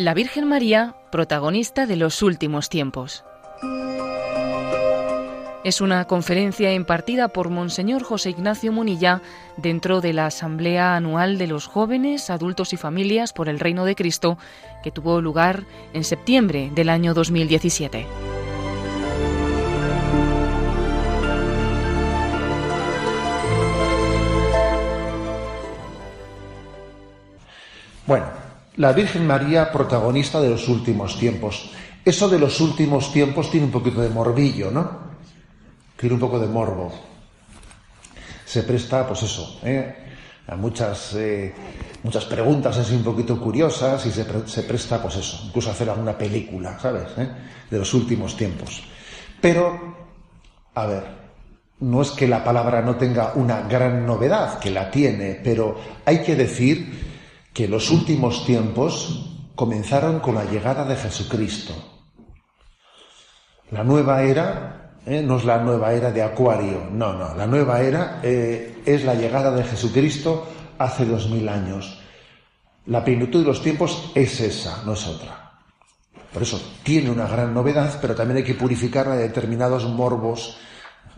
[0.00, 3.22] La Virgen María, protagonista de los últimos tiempos.
[5.62, 9.20] Es una conferencia impartida por Monseñor José Ignacio Munilla
[9.58, 13.94] dentro de la Asamblea Anual de los Jóvenes, Adultos y Familias por el Reino de
[13.94, 14.38] Cristo,
[14.82, 18.29] que tuvo lugar en septiembre del año 2017.
[28.10, 28.26] Bueno,
[28.74, 31.70] la Virgen María protagonista de los últimos tiempos.
[32.04, 34.90] Eso de los últimos tiempos tiene un poquito de morbillo, ¿no?
[35.96, 36.90] Tiene un poco de morbo.
[38.44, 39.94] Se presta, pues eso, ¿eh?
[40.48, 41.54] a muchas, eh,
[42.02, 44.24] muchas preguntas así un poquito curiosas y se,
[44.64, 47.16] presta, pues eso, incluso a hacer alguna película, ¿sabes?
[47.16, 47.28] ¿Eh?
[47.70, 48.82] De los últimos tiempos.
[49.40, 49.94] Pero,
[50.74, 51.04] a ver,
[51.78, 56.24] no es que la palabra no tenga una gran novedad, que la tiene, pero hay
[56.24, 57.09] que decir
[57.52, 61.74] que los últimos tiempos comenzaron con la llegada de Jesucristo.
[63.70, 67.80] La nueva era eh, no es la nueva era de Acuario, no, no, la nueva
[67.80, 70.46] era eh, es la llegada de Jesucristo
[70.78, 71.98] hace dos mil años.
[72.86, 75.52] La plenitud de los tiempos es esa, no es otra.
[76.32, 80.58] Por eso tiene una gran novedad, pero también hay que purificarla de determinados morbos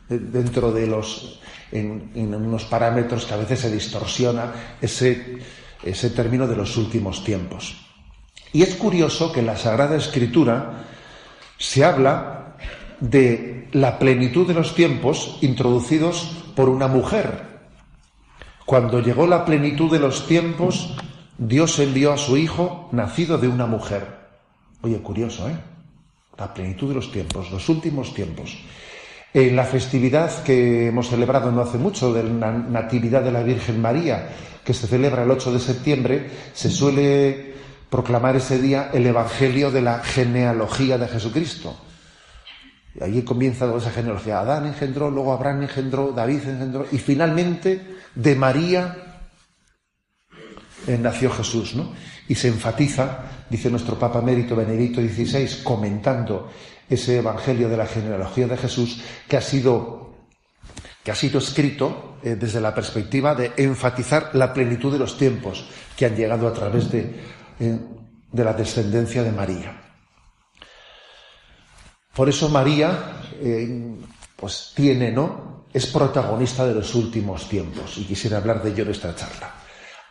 [0.08, 1.40] eh, dentro de los,
[1.72, 5.38] en, en unos parámetros que a veces se distorsiona ese
[5.82, 7.76] ese término de los últimos tiempos.
[8.52, 10.84] Y es curioso que en la Sagrada Escritura
[11.58, 12.56] se habla
[13.00, 17.52] de la plenitud de los tiempos introducidos por una mujer.
[18.66, 20.94] Cuando llegó la plenitud de los tiempos,
[21.38, 24.06] Dios envió a su Hijo nacido de una mujer.
[24.82, 25.56] Oye, curioso, ¿eh?
[26.38, 28.58] La plenitud de los tiempos, los últimos tiempos.
[29.34, 33.80] En la festividad que hemos celebrado no hace mucho de la Natividad de la Virgen
[33.80, 34.28] María,
[34.62, 37.54] que se celebra el 8 de septiembre, se suele
[37.88, 41.74] proclamar ese día el Evangelio de la genealogía de Jesucristo.
[42.94, 44.40] Y allí comienza toda esa genealogía.
[44.40, 48.96] Adán engendró, luego Abraham engendró, David engendró, y finalmente de María
[50.86, 51.92] nació Jesús, ¿no?
[52.28, 56.50] Y se enfatiza, dice nuestro Papa Mérito Benedicto XVI, comentando
[56.94, 60.02] ese Evangelio de la genealogía de Jesús, que ha sido
[61.02, 65.66] que ha sido escrito eh, desde la perspectiva de enfatizar la plenitud de los tiempos
[65.96, 67.20] que han llegado a través de,
[67.58, 67.78] eh,
[68.30, 69.82] de la descendencia de María.
[72.14, 73.96] Por eso María, eh,
[74.36, 75.66] pues tiene, ¿no?
[75.72, 79.54] Es protagonista de los últimos tiempos y quisiera hablar de ello en esta charla.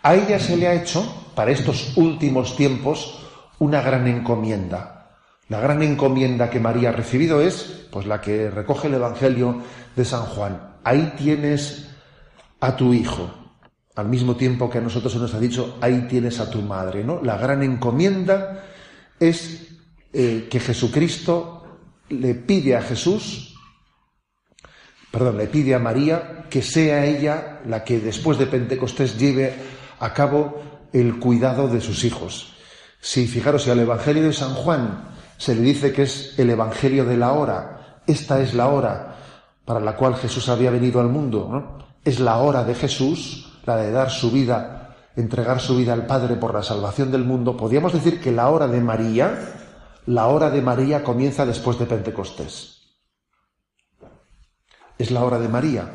[0.04, 3.20] A ella se le ha hecho, para estos últimos tiempos,
[3.60, 4.91] una gran encomienda.
[5.52, 9.62] La gran encomienda que María ha recibido es, pues la que recoge el Evangelio
[9.98, 11.90] de San Juan ahí tienes
[12.62, 13.30] a tu hijo.
[13.98, 17.04] Al mismo tiempo que a nosotros se nos ha dicho, ahí tienes a tu madre,
[17.04, 17.22] ¿no?
[17.22, 18.64] La gran encomienda
[19.20, 19.68] es
[20.14, 23.54] eh, que Jesucristo le pide a Jesús,
[25.12, 29.54] perdón, le pide a María que sea ella la que después de Pentecostés lleve
[30.00, 30.64] a cabo
[30.94, 32.54] el cuidado de sus hijos.
[33.02, 37.04] Si fijaros, si al Evangelio de San Juan se le dice que es el Evangelio
[37.04, 39.16] de la hora, esta es la hora
[39.66, 41.80] para la cual Jesús había venido al mundo.
[42.06, 46.36] Es la hora de Jesús, la de dar su vida, entregar su vida al Padre
[46.36, 47.58] por la salvación del mundo.
[47.58, 49.56] Podríamos decir que la hora de María,
[50.06, 53.00] la hora de María comienza después de Pentecostés.
[55.00, 55.90] Es la hora de María.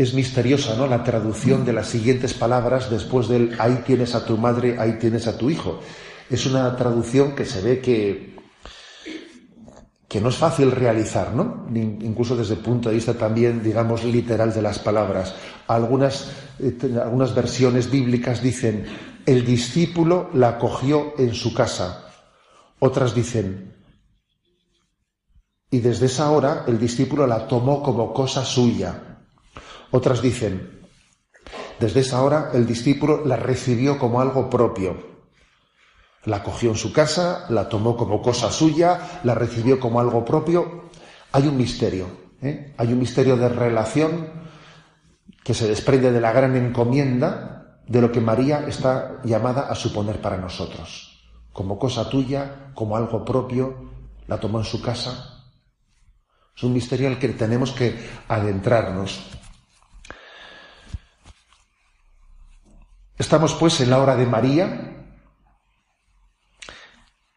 [0.00, 0.86] Es misteriosa, ¿no?
[0.86, 5.26] La traducción de las siguientes palabras después del ahí tienes a tu madre, ahí tienes
[5.26, 5.80] a tu hijo.
[6.30, 8.34] Es una traducción que se ve que
[10.08, 11.66] que no es fácil realizar, ¿no?
[11.74, 15.34] Incluso desde el punto de vista también, digamos, literal de las palabras.
[15.68, 16.30] Algunas,
[16.60, 18.86] eh, algunas versiones bíblicas dicen,
[19.26, 22.06] el discípulo la cogió en su casa.
[22.78, 23.76] Otras dicen,
[25.70, 29.09] y desde esa hora el discípulo la tomó como cosa suya.
[29.90, 30.80] Otras dicen,
[31.80, 35.10] desde esa hora el discípulo la recibió como algo propio.
[36.24, 40.90] La cogió en su casa, la tomó como cosa suya, la recibió como algo propio.
[41.32, 42.06] Hay un misterio,
[42.42, 42.74] ¿eh?
[42.76, 44.28] hay un misterio de relación
[45.42, 50.20] que se desprende de la gran encomienda de lo que María está llamada a suponer
[50.20, 51.24] para nosotros.
[51.52, 53.90] Como cosa tuya, como algo propio,
[54.28, 55.44] la tomó en su casa.
[56.56, 57.98] Es un misterio al que tenemos que
[58.28, 59.39] adentrarnos.
[63.20, 64.96] Estamos pues en la hora de María,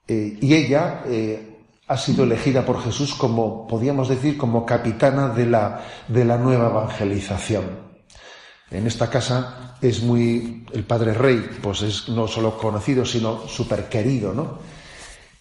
[0.08, 5.46] eh, y ella, eh, ha sido elegida por Jesús como, podríamos decir, como capitana de
[5.46, 7.66] la, de la nueva evangelización.
[8.72, 13.90] En esta casa es muy, el Padre Rey, pues es no solo conocido, sino súper
[13.90, 14.60] querido, ¿no?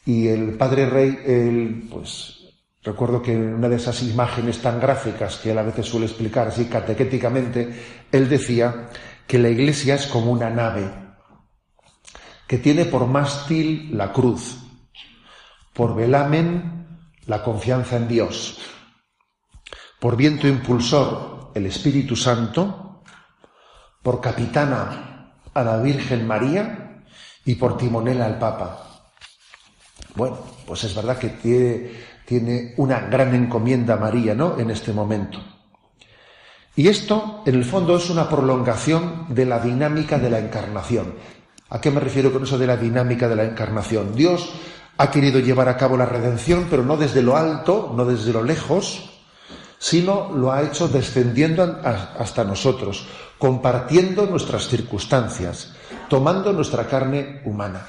[0.05, 2.49] Y el Padre Rey, él, pues,
[2.83, 6.49] recuerdo que en una de esas imágenes tan gráficas que él a veces suele explicar
[6.49, 7.73] así catequéticamente,
[8.11, 8.89] él decía
[9.27, 11.03] que la iglesia es como una nave
[12.47, 14.59] que tiene por mástil la cruz,
[15.73, 18.59] por velamen la confianza en Dios,
[19.99, 23.03] por viento impulsor el Espíritu Santo,
[24.03, 27.03] por capitana a la Virgen María
[27.45, 29.09] y por timonel al Papa.
[30.15, 31.91] Bueno, pues es verdad que tiene,
[32.27, 34.59] tiene una gran encomienda María, ¿no?
[34.59, 35.52] En este momento.
[36.75, 41.15] Y esto, en el fondo, es una prolongación de la dinámica de la encarnación.
[41.69, 44.15] ¿A qué me refiero con eso de la dinámica de la encarnación?
[44.15, 44.53] Dios
[44.97, 48.43] ha querido llevar a cabo la redención, pero no desde lo alto, no desde lo
[48.43, 49.11] lejos,
[49.79, 53.07] sino lo ha hecho descendiendo hasta nosotros,
[53.39, 55.75] compartiendo nuestras circunstancias,
[56.09, 57.87] tomando nuestra carne humana.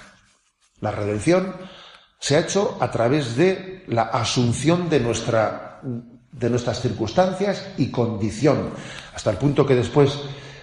[0.79, 1.55] La redención
[2.19, 5.81] se ha hecho a través de la asunción de, nuestra,
[6.33, 8.71] de nuestras circunstancias y condición,
[9.13, 10.19] hasta el punto que después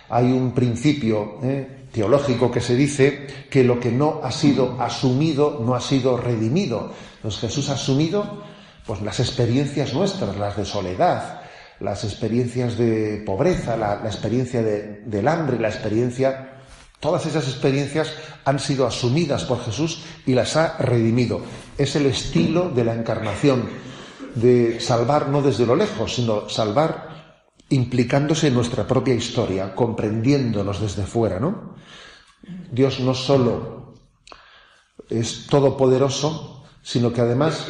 [0.09, 1.87] hay un principio ¿eh?
[1.93, 6.93] teológico que se dice que lo que no ha sido asumido no ha sido redimido.
[7.17, 8.43] Entonces Jesús ha asumido
[8.87, 11.43] pues, las experiencias nuestras, las de soledad,
[11.79, 16.47] las experiencias de pobreza, la, experiencia del hambre, la experiencia...
[16.99, 18.13] Todas esas experiencias
[18.45, 21.41] han sido asumidas por Jesús y las ha redimido.
[21.79, 23.71] Es el estilo de la encarnación,
[24.35, 27.11] de salvar no desde lo lejos, sino salvar
[27.71, 31.75] implicándose en nuestra propia historia, comprendiéndonos desde fuera, ¿no?
[32.71, 33.95] Dios no solo
[35.09, 37.67] es todopoderoso, sino que además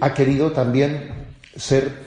[0.00, 2.04] ha querido también ser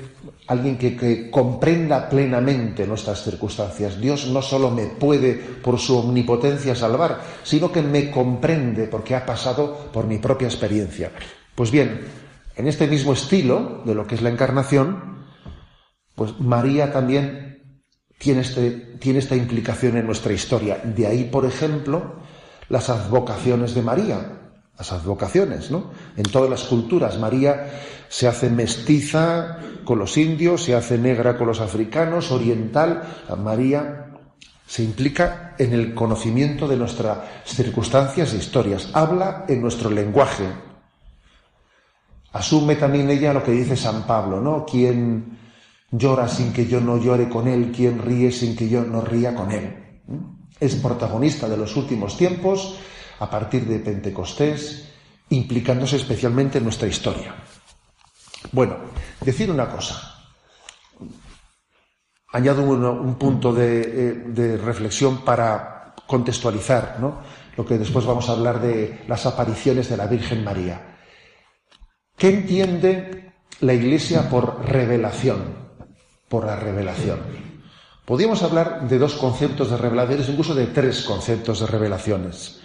[0.48, 4.00] alguien que, comprenda plenamente nuestras circunstancias.
[4.00, 9.26] Dios no solo me puede, por su omnipotencia, salvar, sino que me comprende porque ha
[9.26, 11.12] pasado por mi propia experiencia.
[11.54, 12.00] Pues bien,
[12.58, 15.28] en este mismo estilo de lo que es la encarnación,
[16.16, 17.84] pues María también
[18.18, 20.82] tiene, este, tiene esta implicación en nuestra historia.
[20.84, 22.16] De ahí, por ejemplo,
[22.68, 24.40] las advocaciones de María,
[24.76, 25.92] las advocaciones, ¿no?
[26.16, 27.70] En todas las culturas, María
[28.10, 33.04] se hace mestiza con los indios, se hace negra con los africanos, oriental.
[33.38, 34.08] María
[34.66, 40.67] se implica en el conocimiento de nuestras circunstancias e historias, habla en nuestro lenguaje.
[42.38, 44.64] Asume también ella lo que dice San Pablo, ¿no?
[44.64, 45.40] Quien
[45.90, 49.34] llora sin que yo no llore con él, quien ríe sin que yo no ría
[49.34, 50.02] con él.
[50.60, 52.78] Es protagonista de los últimos tiempos,
[53.20, 54.88] a partir de Pentecostés,
[55.30, 57.34] implicándose especialmente en nuestra historia.
[58.52, 58.76] Bueno,
[59.22, 60.14] decir una cosa.
[62.34, 67.18] Añado un, punto de, eh, de, reflexión para contextualizar ¿no?
[67.56, 70.97] lo que después vamos a hablar de las apariciones de la Virgen María.
[72.18, 73.32] ¿Qué entiende
[73.62, 75.68] la Iglesia por revelación?
[76.28, 77.20] por la revelación.
[78.06, 82.62] Podríamos hablar de dos conceptos de revelaciones, incluso de tres conceptos de revelaciones.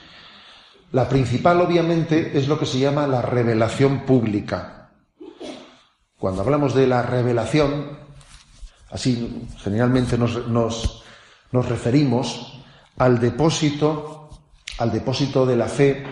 [0.92, 4.90] La principal, obviamente, es lo que se llama la revelación pública.
[6.18, 7.98] Cuando hablamos de la revelación,
[8.90, 11.02] así generalmente nos, nos,
[11.50, 12.60] nos referimos
[12.98, 14.30] al depósito,
[14.78, 16.04] al depósito de la fe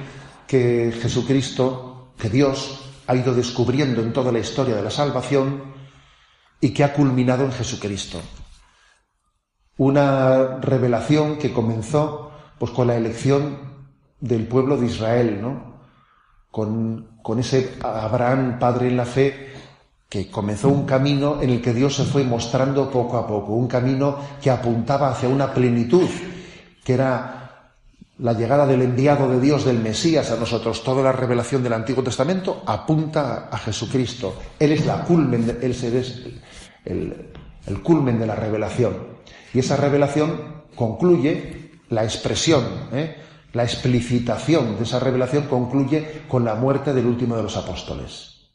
[0.47, 5.65] que Jesucristo, que Dios ha ido descubriendo en toda la historia de la salvación
[6.61, 8.21] y que ha culminado en Jesucristo.
[9.79, 13.59] Una revelación que comenzó pues, con la elección
[14.21, 15.81] del pueblo de Israel, ¿no?
[16.53, 19.55] con, con ese Abraham, padre en la fe,
[20.09, 23.67] que comenzó un camino en el que Dios se fue mostrando poco a poco, un
[23.67, 26.09] camino que apuntaba hacia una plenitud,
[26.85, 27.40] que era
[28.21, 32.05] la llegada del enviado de Dios, del Mesías a nosotros, toda la revelación del Antiguo
[32.05, 34.35] Testamento apunta a Jesucristo.
[34.59, 35.83] Él es la culmen, él es
[36.85, 38.95] el, culmen de la revelación.
[39.55, 43.17] Y esa revelación concluye, la expresión, ¿eh?
[43.55, 48.51] la explicitación de esa revelación concluye con la muerte del último de los apóstoles.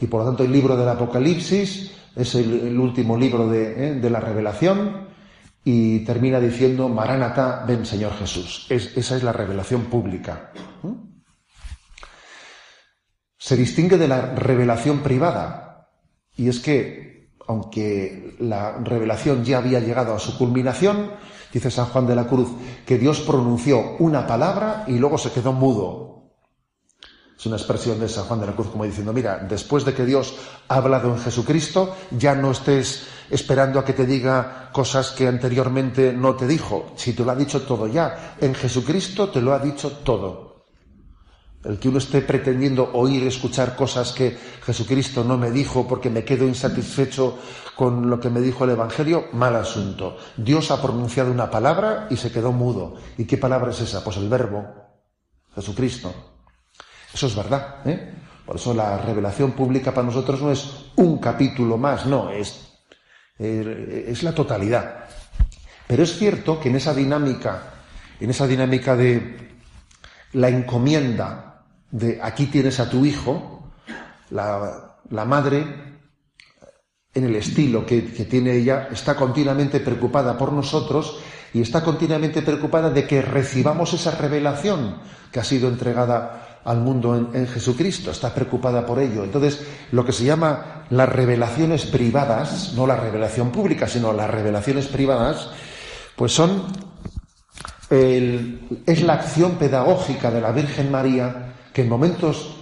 [0.00, 3.94] Y por lo tanto el libro del Apocalipsis es el, último libro de, ¿eh?
[3.94, 5.07] de la revelación
[5.70, 8.64] y termina diciendo, Maranatá, ven Señor Jesús.
[8.70, 10.50] esa es la revelación pública.
[13.36, 15.90] Se distingue de la revelación privada.
[16.36, 21.10] Y es que, aunque la revelación ya había llegado a su culminación,
[21.52, 22.48] dice San Juan de la Cruz,
[22.86, 26.32] que Dios pronunció una palabra y luego se quedó mudo.
[27.38, 30.06] Es una expresión de San Juan de la Cruz como diciendo, mira, después de que
[30.06, 30.34] Dios
[30.66, 36.12] ha hablado en Jesucristo, ya no estés esperando a que te diga cosas que anteriormente
[36.12, 36.92] no te dijo.
[36.96, 40.48] Si te lo ha dicho todo ya, en Jesucristo te lo ha dicho todo.
[41.64, 46.24] El que uno esté pretendiendo oír, escuchar cosas que Jesucristo no me dijo porque me
[46.24, 47.38] quedo insatisfecho
[47.74, 50.16] con lo que me dijo el Evangelio, mal asunto.
[50.36, 52.94] Dios ha pronunciado una palabra y se quedó mudo.
[53.16, 54.04] ¿Y qué palabra es esa?
[54.04, 54.66] Pues el verbo,
[55.54, 56.14] Jesucristo.
[57.12, 57.76] Eso es verdad.
[57.86, 58.14] ¿eh?
[58.46, 62.67] Por eso la revelación pública para nosotros no es un capítulo más, no, es,
[63.38, 65.04] es la totalidad.
[65.86, 67.62] Pero es cierto que en esa dinámica,
[68.20, 69.48] en esa dinámica de
[70.32, 73.72] la encomienda de aquí tienes a tu hijo,
[74.30, 75.64] la, la madre
[77.14, 81.20] en el estilo que, que, tiene ella, está continuamente preocupada por nosotros
[81.54, 85.00] y está continuamente preocupada de que recibamos esa revelación
[85.32, 89.24] que ha sido entregada al mundo en, Jesucristo, está preocupada por ello.
[89.24, 94.86] Entonces, lo que se llama las revelaciones privadas, no la revelación pública, sino las revelaciones
[94.86, 95.50] privadas,
[96.16, 96.64] pues son
[97.90, 102.54] es la acción pedagógica de la Virgen María que en momentos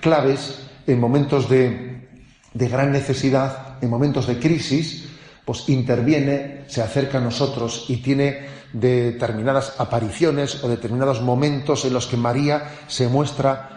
[0.00, 2.08] claves, en momentos de,
[2.54, 5.08] de gran necesidad, en momentos de crisis,
[5.44, 12.06] pues interviene, se acerca a nosotros y tiene determinadas apariciones o determinados momentos en los
[12.06, 13.75] que María se muestra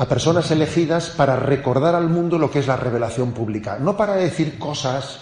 [0.00, 4.14] a personas elegidas para recordar al mundo lo que es la revelación pública, no para
[4.14, 5.20] decir cosas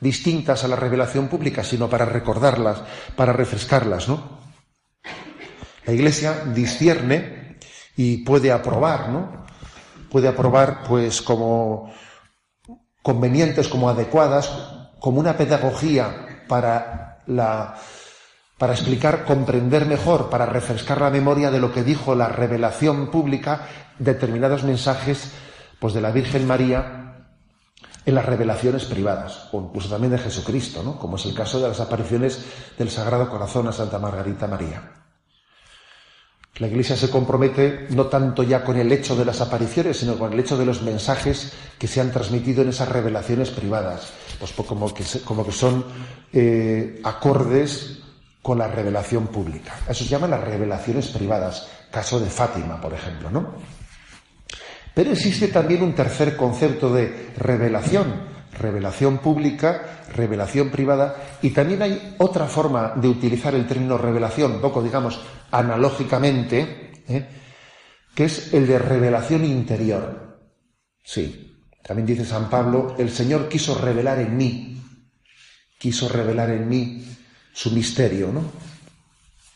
[0.00, 2.82] distintas a la revelación pública, sino para recordarlas,
[3.14, 4.40] para refrescarlas, ¿no?
[5.84, 7.58] La Iglesia discierne
[7.96, 9.46] y puede aprobar, ¿no?
[10.10, 11.94] Puede aprobar, pues, como
[13.02, 14.50] convenientes, como adecuadas,
[14.98, 17.76] como una pedagogía para la
[18.58, 23.68] para explicar, comprender mejor, para refrescar la memoria de lo que dijo la revelación pública,
[23.98, 25.32] determinados mensajes
[25.78, 27.02] pues de la Virgen María
[28.06, 30.96] en las revelaciones privadas, o incluso también de Jesucristo, ¿no?
[30.98, 32.40] como es el caso de las apariciones
[32.78, 34.92] del Sagrado Corazón a Santa Margarita María.
[36.58, 40.32] La Iglesia se compromete no tanto ya con el hecho de las apariciones, sino con
[40.32, 44.94] el hecho de los mensajes que se han transmitido en esas revelaciones privadas, pues, como,
[44.94, 45.84] que, como que son
[46.32, 47.95] eh, acordes
[48.46, 49.74] con la revelación pública.
[49.88, 53.54] Eso se llama las revelaciones privadas, caso de Fátima, por ejemplo, ¿no?
[54.94, 58.06] Pero existe también un tercer concepto de revelación,
[58.56, 64.60] revelación pública, revelación privada, y también hay otra forma de utilizar el término revelación, un
[64.60, 67.28] poco, digamos, analógicamente, ¿eh?
[68.14, 70.38] que es el de revelación interior.
[71.02, 74.80] Sí, también dice San Pablo, el Señor quiso revelar en mí,
[75.80, 77.15] quiso revelar en mí
[77.56, 78.42] su misterio, ¿no?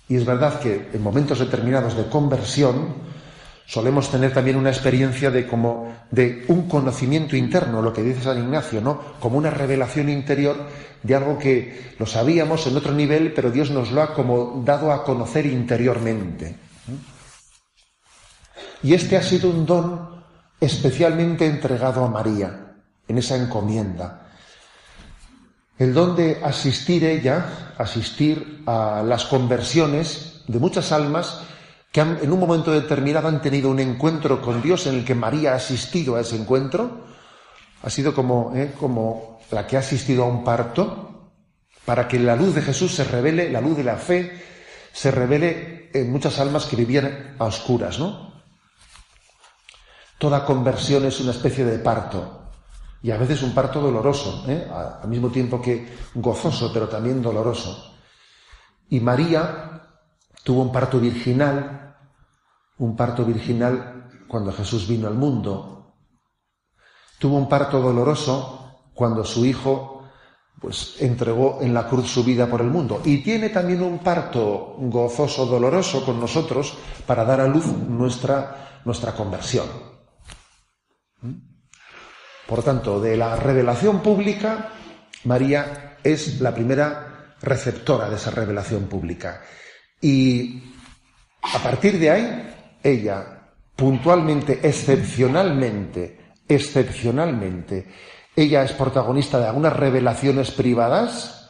[0.08, 2.94] Y es verdad que en momentos determinados de conversión
[3.66, 8.38] solemos tener también una experiencia de como de un conocimiento interno, lo que dice San
[8.38, 8.98] Ignacio, ¿no?
[9.20, 10.66] Como una revelación interior
[11.02, 14.92] de algo que lo sabíamos en otro nivel, pero Dios nos lo ha como dado
[14.92, 16.56] a conocer interiormente.
[18.82, 20.24] Y este ha sido un don
[20.58, 22.76] especialmente entregado a María
[23.06, 24.29] en esa encomienda
[25.80, 31.40] el don de asistir ella, asistir a las conversiones de muchas almas
[31.90, 35.52] que en un momento determinado han tenido un encuentro con Dios en el que María
[35.52, 37.06] ha asistido a ese encuentro,
[37.82, 41.32] ha sido como, eh, como la que ha asistido a un parto,
[41.86, 44.38] para que la luz de Jesús se revele, la luz de la fe,
[44.92, 48.34] se revele en muchas almas que vivían a oscuras, ¿no?
[50.18, 52.39] Toda conversión es una especie de parto.
[53.02, 54.68] Y a veces un parto doloroso, ¿eh?
[54.70, 57.94] al mismo tiempo que gozoso, pero también doloroso.
[58.90, 59.82] Y María
[60.44, 61.96] tuvo un parto virginal,
[62.78, 65.94] un parto virginal cuando Jesús vino al mundo.
[67.18, 70.00] Tuvo un parto doloroso cuando su hijo
[70.60, 73.00] pues entregó en la cruz su vida por el mundo.
[73.04, 76.74] Y tiene también un parto gozoso, doloroso con nosotros
[77.06, 79.89] para dar a luz nuestra, nuestra conversión.
[82.50, 84.70] Por tanto, de la revelación pública,
[85.22, 89.40] María es la primera receptora de esa revelación pública.
[90.00, 90.60] Y
[91.42, 97.86] a partir de ahí, ella, puntualmente, excepcionalmente, excepcionalmente,
[98.34, 101.48] ella es protagonista de algunas revelaciones privadas,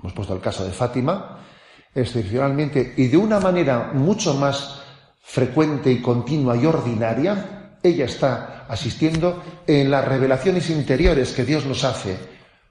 [0.00, 1.46] hemos puesto el caso de Fátima,
[1.94, 4.82] excepcionalmente y de una manera mucho más
[5.22, 11.84] frecuente y continua y ordinaria, ella está asistiendo en las revelaciones interiores que Dios nos
[11.84, 12.18] hace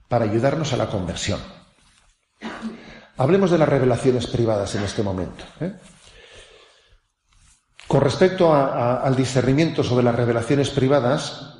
[0.08, 1.40] para ayudarnos a la conversión.
[3.16, 5.44] Hablemos de las revelaciones privadas en este momento.
[5.60, 5.72] ¿eh?
[7.88, 11.56] Con respecto al discernimiento sobre las revelaciones privadas,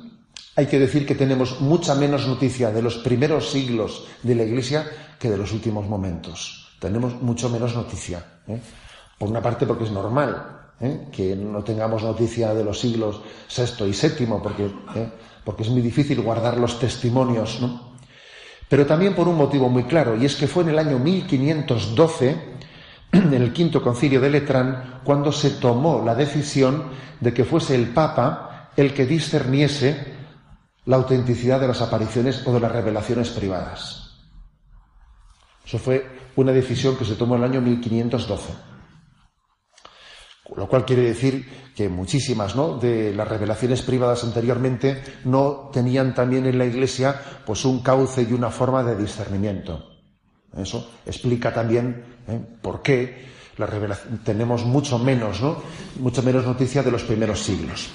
[0.55, 4.85] hay que decir que tenemos mucha menos noticia de los primeros siglos de la Iglesia
[5.19, 6.75] que de los últimos momentos.
[6.79, 8.23] Tenemos mucho menos noticia.
[8.47, 8.59] ¿eh?
[9.17, 11.07] Por una parte porque es normal ¿eh?
[11.11, 13.21] que no tengamos noticia de los siglos
[13.55, 14.65] VI y VII, porque,
[14.95, 15.09] ¿eh?
[15.43, 17.87] porque es muy difícil guardar los testimonios, ¿no?
[18.69, 22.57] Pero también por un motivo muy claro, y es que fue en el año 1512
[23.11, 26.83] en el quinto concilio de Letrán cuando se tomó la decisión
[27.19, 30.15] de que fuese el Papa el que discerniese
[30.85, 34.11] la autenticidad de las apariciones o de las revelaciones privadas.
[35.65, 38.53] Eso fue una decisión que se tomó en el año 1512.
[40.55, 42.77] Lo cual quiere decir que muchísimas ¿no?
[42.77, 48.33] de las revelaciones privadas anteriormente no tenían también en la Iglesia pues un cauce y
[48.33, 49.89] una forma de discernimiento.
[50.55, 52.39] Eso explica también ¿eh?
[52.61, 53.27] por qué
[53.57, 53.67] la
[54.23, 55.57] tenemos mucho menos, ¿no?
[55.99, 57.89] mucho menos noticia de los primeros siglos.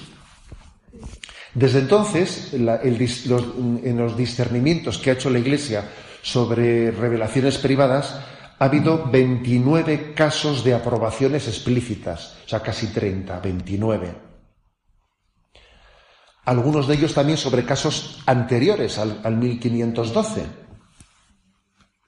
[1.53, 5.87] Desde entonces, en los discernimientos que ha hecho la Iglesia
[6.21, 8.19] sobre revelaciones privadas,
[8.63, 14.15] ha habido 29 casos de aprobaciones explícitas, o sea, casi 30, 29.
[16.45, 20.45] Algunos de ellos también sobre casos anteriores al, al 1512.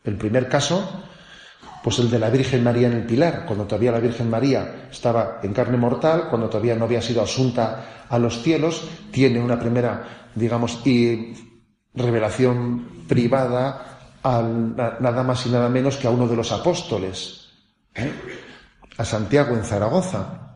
[0.06, 1.04] El primer caso,
[1.84, 5.42] pues el de la Virgen María en el Pilar, cuando todavía la Virgen María estaba
[5.44, 8.82] en carne mortal, cuando todavía no había sido asunta a los cielos,
[9.12, 10.82] tiene una primera, digamos,
[11.96, 13.95] revelación privada
[14.26, 17.46] a nada más y nada menos que a uno de los apóstoles,
[17.94, 18.12] ¿eh?
[18.98, 20.56] a Santiago en Zaragoza.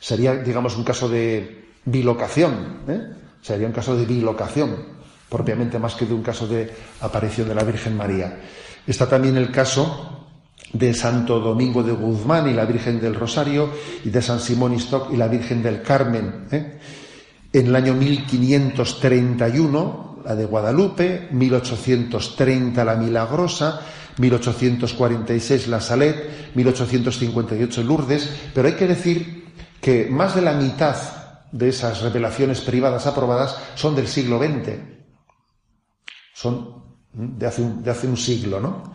[0.00, 3.00] Sería, digamos, un caso de bilocación, ¿eh?
[3.42, 6.72] sería un caso de bilocación propiamente más que de un caso de
[7.02, 8.40] aparición de la Virgen María.
[8.86, 10.26] Está también el caso
[10.72, 13.68] de Santo Domingo de Guzmán y la Virgen del Rosario,
[14.04, 16.46] y de San Simón Stock y la Virgen del Carmen.
[16.50, 16.78] ¿eh?
[17.52, 23.80] En el año 1531, la de Guadalupe, 1830 la Milagrosa,
[24.18, 30.96] 1846 la Salet, 1858 Lourdes, pero hay que decir que más de la mitad
[31.50, 34.92] de esas revelaciones privadas aprobadas son del siglo XX
[36.32, 38.94] son de hace un, de hace un siglo, ¿no?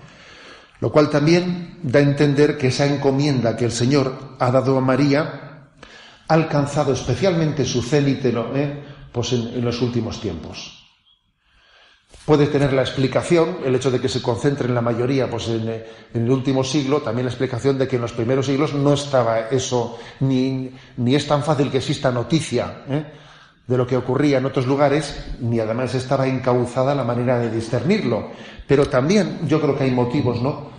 [0.79, 4.81] Lo cual también da a entender que esa encomienda que el Señor ha dado a
[4.81, 5.69] María
[6.27, 8.83] ha alcanzado especialmente su célite ¿eh?
[9.11, 10.76] pues en, los últimos tiempos.
[12.25, 15.83] Puede tener la explicación, el hecho de que se concentre en la mayoría pues en,
[16.13, 19.97] el último siglo, también la explicación de que en los primeros siglos no estaba eso,
[20.19, 22.83] ni, ni es tan fácil que exista noticia.
[22.89, 23.05] ¿eh?
[23.67, 28.31] de lo que ocurría en otros lugares, ni además estaba encauzada la manera de discernirlo.
[28.65, 30.71] Pero también yo creo que hay motivos, ¿no?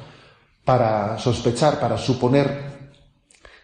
[0.64, 2.88] Para sospechar, para suponer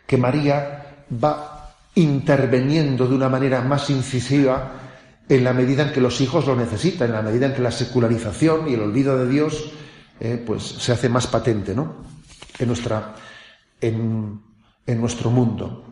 [0.07, 4.84] que María va interviniendo de una manera más incisiva
[5.29, 7.71] en la medida en que los hijos lo necesitan, en la medida en que la
[7.71, 9.73] secularización y el olvido de Dios
[10.21, 12.03] eh, pues se hace más patente, ¿no?
[12.59, 13.15] En nuestra,
[13.81, 14.41] en,
[14.87, 15.85] en nuestro mundo.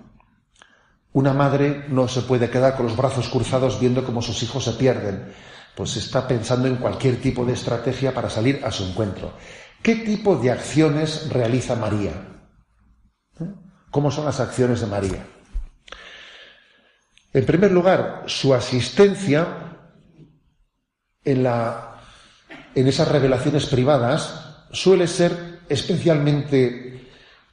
[1.12, 4.72] Una madre no se puede quedar con los brazos cruzados viendo cómo sus hijos se
[4.72, 5.32] pierden,
[5.76, 9.32] pues está pensando en cualquier tipo de estrategia para salir a su encuentro.
[9.82, 12.12] ¿Qué tipo de acciones realiza María?
[13.40, 13.52] ¿Eh?
[13.90, 15.26] ¿Cómo son las acciones de María?
[17.34, 19.46] En primer lugar, su asistencia
[21.24, 21.46] en,
[22.74, 27.08] esas revelaciones privadas suele ser especialmente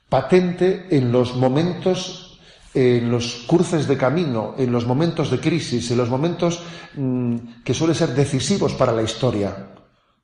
[0.09, 2.25] patente en los momentos
[2.73, 6.61] en los cruces de camino, en los momentos de crisis, en los momentos
[6.95, 9.71] mm, que suelen ser decisivos para la historia,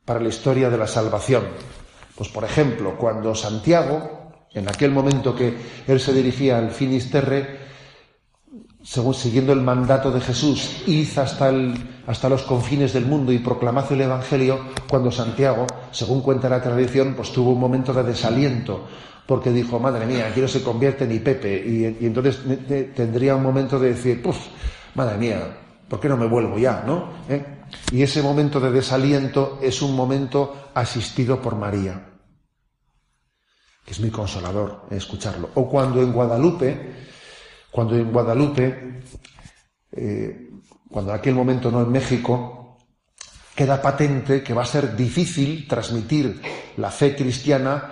[0.05, 1.43] para la historia de la salvación.
[2.15, 7.65] Pues por ejemplo, cuando Santiago, en aquel momento que él se dirigía al Finisterre,
[8.85, 11.51] según siguiendo el mandato de Jesús, id hasta,
[12.05, 17.15] hasta los confines del mundo y proclamad el Evangelio, cuando Santiago, según cuenta la tradición,
[17.15, 18.85] pues tuvo un momento de desaliento,
[19.25, 22.39] porque dijo, madre mía, quiero se convierte en Pepe, y, entonces
[22.95, 24.37] tendría un momento de decir, puf,
[24.93, 25.57] madre mía,
[25.89, 26.83] ¿por qué no me vuelvo ya?
[26.85, 27.09] ¿no?
[27.27, 27.43] ¿Eh?
[27.91, 32.05] Y ese momento de desaliento es un momento asistido por María,
[33.83, 35.49] que es muy consolador escucharlo.
[35.55, 37.05] O cuando en Guadalupe,
[37.75, 39.01] cuando en Guadalupe,
[39.91, 40.49] eh,
[40.89, 42.77] cuando en aquel momento no en México,
[43.53, 46.41] queda patente que va a ser difícil transmitir
[46.77, 47.91] la fe cristiana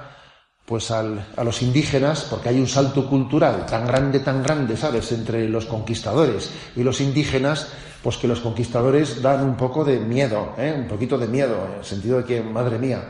[0.63, 5.49] pues a los indígenas, porque hay un salto cultural tan grande, tan grande, ¿sabes?, entre
[5.49, 7.67] los conquistadores y los indígenas,
[8.01, 10.73] pues que los conquistadores dan un poco de miedo, ¿eh?
[10.77, 13.03] un poquito de miedo, en el sentido de que, madre mía,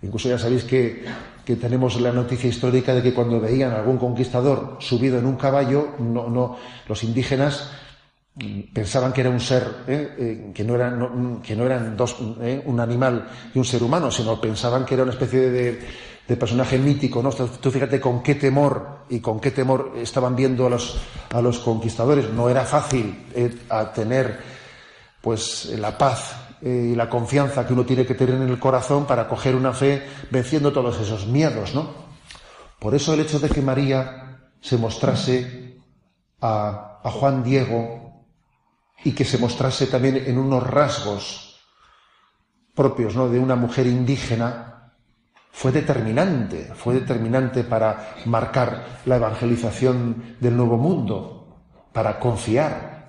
[0.00, 1.04] incluso ya sabéis que,
[1.50, 5.34] que tenemos la noticia histórica de que cuando veían a algún conquistador subido en un
[5.34, 7.72] caballo, no, no, los indígenas
[8.72, 10.14] pensaban que era un ser, ¿eh?
[10.16, 12.62] Eh, que, no eran, que no eran dos, ¿eh?
[12.64, 15.80] un animal y un ser humano, sino pensaban que era una especie de,
[16.28, 17.20] de personaje mítico.
[17.20, 17.30] ¿no?
[17.30, 21.58] Tú fíjate con qué temor y con qué temor estaban viendo a los, a los
[21.58, 22.30] conquistadores.
[22.30, 23.26] No era fácil
[23.92, 24.38] tener
[25.20, 29.28] pues la paz y la confianza que uno tiene que tener en el corazón para
[29.28, 32.10] coger una fe venciendo todos esos miedos, ¿no?
[32.78, 35.78] Por eso el hecho de que María se mostrase
[36.40, 38.26] a, a Juan Diego
[39.04, 41.50] y que se mostrase también en unos rasgos
[42.74, 43.28] propios ¿no?
[43.28, 44.92] de una mujer indígena,
[45.52, 51.58] fue determinante, fue determinante para marcar la evangelización del nuevo mundo,
[51.92, 52.99] para confiar,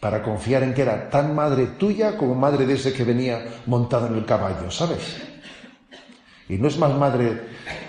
[0.00, 4.06] para confiar en que era tan madre tuya como madre de ese que venía montado
[4.06, 5.18] en el caballo, ¿sabes?
[6.48, 7.42] Y no es más madre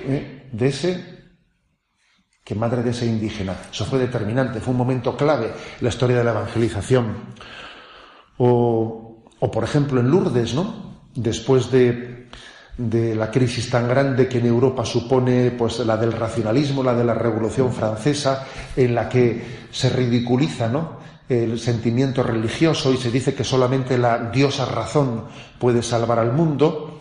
[0.06, 0.47] ¿eh?
[0.52, 1.21] de ese
[2.43, 3.56] que madre de ese indígena.
[3.71, 7.15] Eso fue determinante, fue un momento clave en la historia de la evangelización.
[8.38, 11.06] O, por ejemplo, en Lourdes, ¿no?
[11.15, 12.28] Después de,
[12.78, 17.04] de, la crisis tan grande que en Europa supone pues, la del racionalismo, la de
[17.04, 18.45] la Revolución Francesa,
[18.76, 21.01] en la que se ridiculiza ¿no?
[21.32, 25.26] El sentimiento religioso y se dice que solamente la diosa razón
[25.60, 27.00] puede salvar al mundo.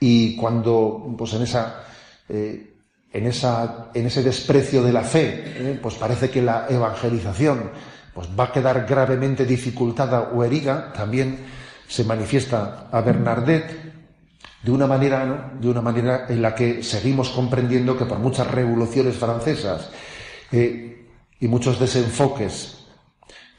[0.00, 1.84] Y cuando, pues en esa
[2.28, 2.70] eh,
[3.12, 5.78] en, esa, en ese desprecio de la fe, ¿eh?
[5.82, 7.70] pues parece que la evangelización
[8.14, 11.38] pues va a quedar gravemente dificultada o herida, también
[11.88, 13.90] se manifiesta a Bernardet
[14.62, 19.16] de una manera, de una manera en la que seguimos comprendiendo que por muchas revoluciones
[19.16, 19.90] francesas
[20.52, 21.08] eh,
[21.40, 22.79] y muchos desenfoques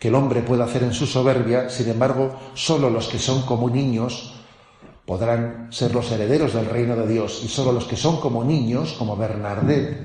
[0.01, 3.69] que el hombre puede hacer en su soberbia, sin embargo, solo los que son como
[3.69, 4.33] niños
[5.05, 8.93] podrán ser los herederos del reino de Dios y solo los que son como niños,
[8.97, 9.95] como Bernardet,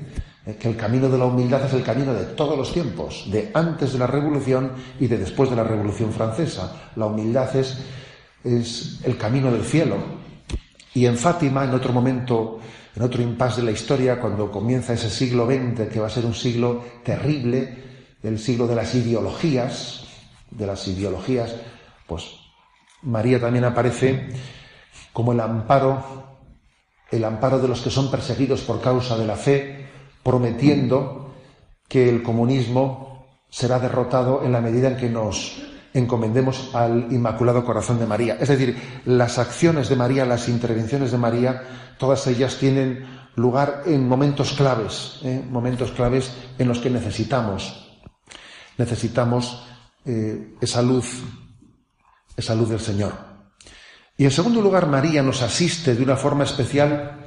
[0.45, 3.51] eh, que el camino de la humildad es el camino de todos los tiempos, de
[3.55, 6.91] antes de la Revolución y de después de la Revolución Francesa.
[6.95, 7.79] La humildad es,
[8.45, 9.97] es el camino del cielo.
[10.93, 12.61] Y en Fátima, en otro momento,
[12.95, 16.27] en otro impasse de la historia, cuando comienza ese siglo XX, que va a ser
[16.27, 17.87] un siglo terrible,
[18.27, 20.05] el siglo de las ideologías,
[20.51, 21.55] de las ideologías,
[22.07, 22.25] pues
[23.03, 24.29] María también aparece
[25.12, 26.03] como el amparo,
[27.11, 29.87] el amparo de los que son perseguidos por causa de la fe,
[30.23, 31.35] prometiendo
[31.89, 35.62] que el comunismo será derrotado en la medida en que nos
[35.95, 38.37] encomendemos al Inmaculado Corazón de María.
[38.41, 41.62] Es decir, las acciones de María, las intervenciones de María,
[41.99, 45.43] todas ellas tienen lugar en momentos claves, ¿eh?
[45.49, 47.86] momentos claves en los que necesitamos,
[48.79, 49.65] necesitamos
[50.05, 51.23] eh, esa luz,
[52.37, 53.12] esa luz del Señor.
[54.17, 57.25] Y en segundo lugar, María nos asiste de una forma especial,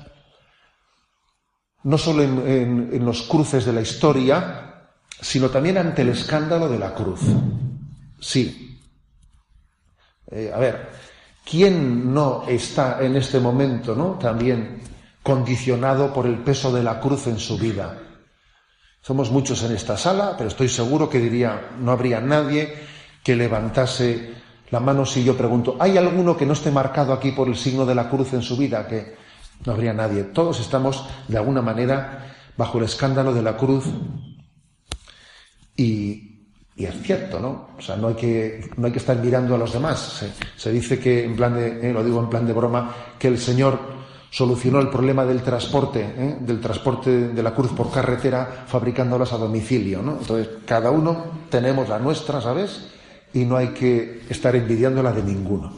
[1.84, 4.90] no solo en, los cruces de la historia,
[5.22, 7.20] sino también ante el escándalo de la cruz.
[8.20, 8.80] Sí.
[10.32, 10.90] Eh, a ver,
[11.46, 14.18] ¿quién no está en este momento, ¿no?
[14.18, 14.82] También
[15.22, 18.09] condicionado por el peso de la cruz en su vida.
[19.02, 22.74] Somos muchos en esta sala, pero estoy seguro que diría, no habría nadie
[23.24, 24.34] que levantase
[24.72, 27.86] la mano si yo pregunto, ¿hay alguno que no esté marcado aquí por el signo
[27.86, 28.88] de la cruz en su vida?
[28.88, 29.16] Que
[29.66, 30.24] no habría nadie.
[30.24, 33.86] Todos estamos, de alguna manera, bajo el escándalo de la cruz.
[35.76, 36.26] Y,
[36.76, 37.70] es cierto, ¿no?
[37.78, 40.24] O sea, no hay que, no hay que estar mirando a los demás.
[40.56, 43.38] Se, dice que, en plan de, eh, lo digo en plan de broma, que el
[43.38, 43.99] Señor
[44.32, 46.38] solucionó el problema del transporte, ¿eh?
[46.40, 50.18] del transporte de la cruz por carretera, fabricándolas a domicilio, ¿no?
[50.20, 52.90] Entonces, cada uno tenemos la nuestra, ¿sabes?
[53.34, 55.72] y no hay que estar envidiándola de ninguno.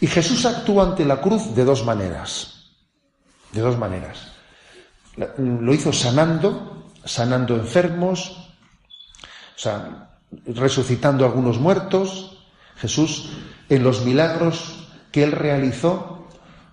[0.00, 2.72] Y Jesús actúa ante la cruz de dos maneras.
[3.52, 4.32] De dos maneras.
[5.38, 8.52] Lo hizo sanando, sanando enfermos,
[9.56, 10.10] o sea,
[10.46, 12.44] resucitando algunos muertos.
[12.76, 13.30] Jesús,
[13.68, 16.17] en los milagros que él realizó,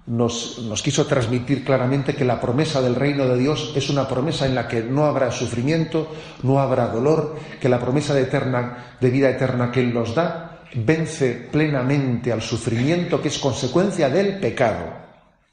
[0.08, 4.54] nos, quiso transmitir claramente que la promesa del reino de Dios es una promesa en
[4.54, 6.12] la que no habrá sufrimiento,
[6.44, 10.62] no habrá dolor, que la promesa de, eterna, de vida eterna que Él nos da
[10.76, 14.94] vence plenamente al sufrimiento que es consecuencia del pecado,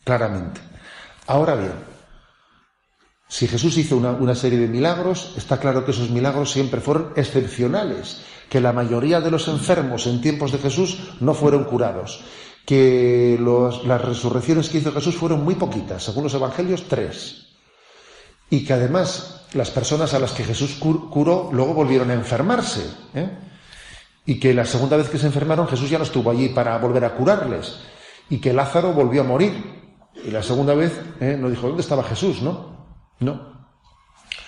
[0.04, 0.60] claramente.
[1.28, 1.72] Ahora bien,
[3.28, 7.12] si Jesús hizo una, una serie de milagros, está claro que esos milagros siempre fueron
[7.16, 12.22] excepcionales, que la mayoría de los enfermos en tiempos de Jesús no fueron curados
[12.64, 13.38] que
[13.84, 17.46] las resurrecciones que hizo Jesús fueron muy poquitas, según los evangelios, tres.
[18.50, 22.88] Y que además las personas a las que Jesús curó luego volvieron a enfermarse.
[23.14, 23.30] ¿eh?
[24.24, 27.04] Y que la segunda vez que se enfermaron Jesús ya no estuvo allí para volver
[27.04, 27.78] a curarles.
[28.30, 29.82] Y que Lázaro volvió a morir.
[30.24, 31.36] Y la segunda vez ¿eh?
[31.38, 32.42] nos dijo, ¿dónde estaba Jesús?
[32.42, 32.86] ¿No?
[33.18, 33.52] No.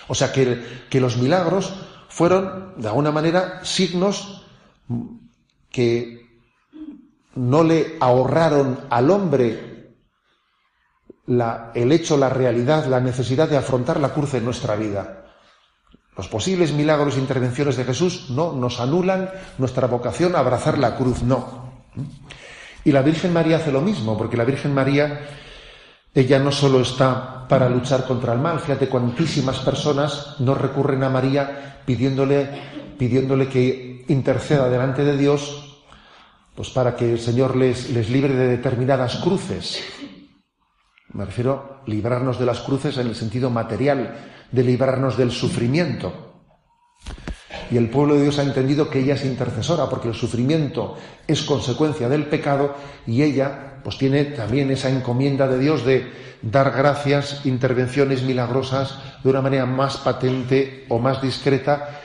[0.07, 1.73] O sea que, que los milagros
[2.09, 4.45] fueron, de alguna manera, signos
[5.69, 6.14] que
[7.35, 9.93] no le ahorraron al hombre
[11.27, 15.25] la, el hecho, la realidad, la necesidad de afrontar la cruz en nuestra vida.
[16.15, 20.95] Los posibles milagros e intervenciones de Jesús no nos anulan nuestra vocación a abrazar la
[20.95, 21.83] cruz, no.
[22.85, 25.27] Y la Virgen María hace lo mismo, porque la Virgen María,
[26.13, 31.09] ella no solo está para luchar contra el mal, fíjate, cuantísimas personas no recurren a
[31.09, 32.49] María pidiéndole,
[32.97, 35.64] pidiéndole que interceda delante de Dios,
[36.55, 39.83] pues para que el Señor les, les libre de determinadas cruces.
[41.09, 44.15] Me refiero a librarnos de las cruces en el sentido material,
[44.51, 46.43] de librarnos del sufrimiento.
[47.71, 51.41] Y el pueblo de Dios ha entendido que ella es intercesora, porque el sufrimiento es
[51.43, 52.75] consecuencia del pecado
[53.07, 59.29] y ella pues tiene también esa encomienda de Dios de dar gracias, intervenciones milagrosas de
[59.29, 62.01] una manera más patente o más discreta,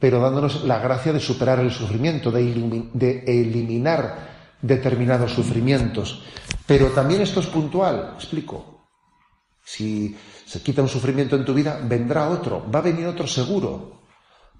[0.00, 4.30] pero dándonos la gracia de superar el sufrimiento, de, de eliminar
[4.62, 6.22] determinados sufrimientos.
[6.66, 8.88] Pero también esto es puntual, explico.
[9.62, 14.00] Si se quita un sufrimiento en tu vida, vendrá otro, va a venir otro seguro,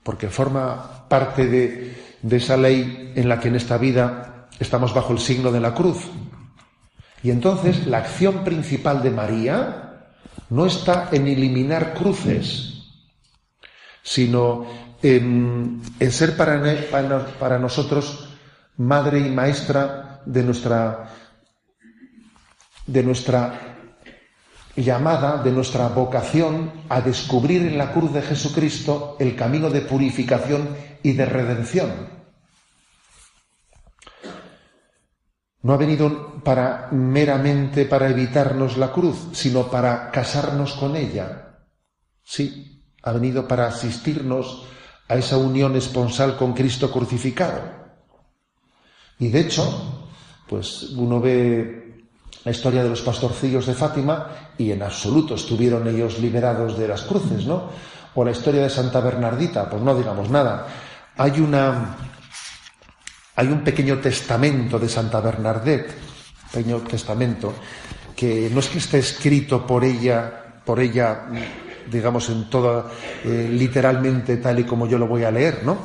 [0.02, 5.18] porque forma parte de, esa ley en la que en esta vida estamos bajo el
[5.18, 5.98] signo de la cruz.
[7.22, 10.14] Y entonces la acción principal de María
[10.50, 12.84] no está en eliminar cruces,
[14.02, 14.66] sino
[15.02, 16.60] en, ser para,
[17.38, 18.28] para, nosotros
[18.76, 21.10] madre y maestra de nuestra,
[22.86, 23.70] de nuestra
[24.76, 30.76] llamada de nuestra vocación a descubrir en la cruz de Jesucristo el camino de purificación
[31.02, 32.20] y de redención.
[35.62, 41.58] No ha venido para meramente para evitarnos la cruz, sino para casarnos con ella.
[42.22, 44.66] Sí, ha venido para asistirnos
[45.10, 47.60] a esa unión esponsal con Cristo crucificado.
[49.18, 50.08] Y de hecho,
[50.48, 52.06] pues uno ve
[52.44, 57.02] la historia de los pastorcillos de Fátima y en absoluto estuvieron ellos liberados de las
[57.02, 57.70] cruces, ¿no?
[58.14, 60.66] O la historia de Santa Bernardita, pues no digamos nada.
[61.16, 61.96] Hay una
[63.34, 65.92] hay un pequeño testamento de Santa Bernadette,
[66.52, 67.54] pequeño testamento
[68.14, 71.26] que no es que esté escrito por ella, por ella,
[71.90, 72.86] digamos en toda
[73.24, 75.78] eh, literalmente tal y como yo lo voy a leer, ¿no?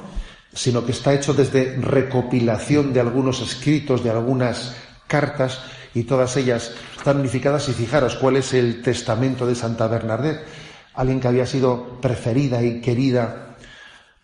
[0.54, 4.76] Sino que está hecho desde recopilación de algunos escritos, de algunas
[5.08, 5.62] cartas
[5.94, 10.46] y todas ellas están unificadas y fijaros cuál es el testamento de Santa Bernadette,
[10.94, 13.56] alguien que había sido preferida y querida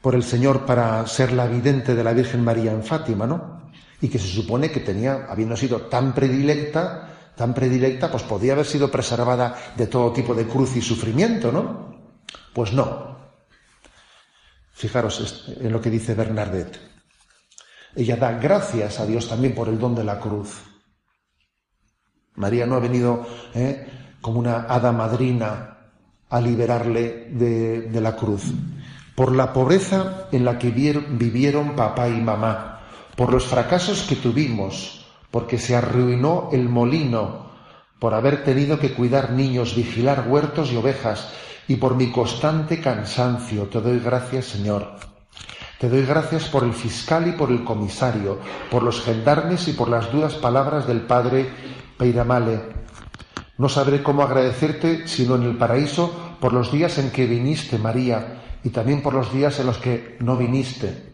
[0.02, 3.62] por el Señor para ser la vidente de la Virgen María en Fátima, ¿no?
[4.02, 7.11] Y que se supone que tenía, habiendo sido tan predilecta,
[7.42, 11.98] tan predilecta, pues podía haber sido preservada de todo tipo de cruz y sufrimiento, ¿no?
[12.54, 13.18] Pues no.
[14.74, 16.78] Fijaros en lo que dice Bernadette.
[17.96, 20.62] Ella da gracias a Dios también por el don de la cruz.
[22.36, 23.26] María no ha venido
[23.56, 23.88] ¿eh?
[24.22, 25.90] como una hada madrina
[26.30, 28.54] a liberarle de, la cruz.
[29.16, 32.84] Por la pobreza en la que vivieron papá y mamá,
[33.16, 35.01] por los fracasos que tuvimos,
[35.32, 37.50] porque se arruinó el molino,
[38.00, 41.32] por haber tenido que cuidar niños, vigilar huertos y ovejas,
[41.68, 44.96] y por mi constante cansancio, te doy gracias, Señor.
[45.80, 48.40] Te doy gracias por el fiscal y por el comisario,
[48.70, 51.50] por los gendarmes y por las duras palabras del Padre
[51.98, 52.62] Peiramale.
[53.58, 58.42] No sabré cómo agradecerte sino en el paraíso por los días en que viniste, María,
[58.64, 61.14] y también por los días en los que no viniste.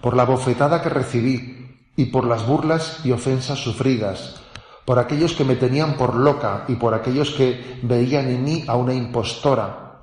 [0.00, 1.63] Por la bofetada que recibí
[1.96, 4.40] y por las burlas y ofensas sufridas,
[4.84, 8.76] por aquellos que me tenían por loca y por aquellos que veían en mí a
[8.76, 10.02] una impostora,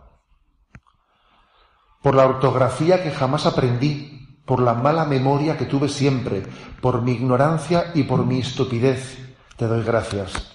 [2.01, 6.43] por la ortografía que jamás aprendí por la mala memoria que tuve siempre,
[6.82, 9.17] por mi ignorancia y por mi estupidez.
[9.56, 10.51] Te doy gracias.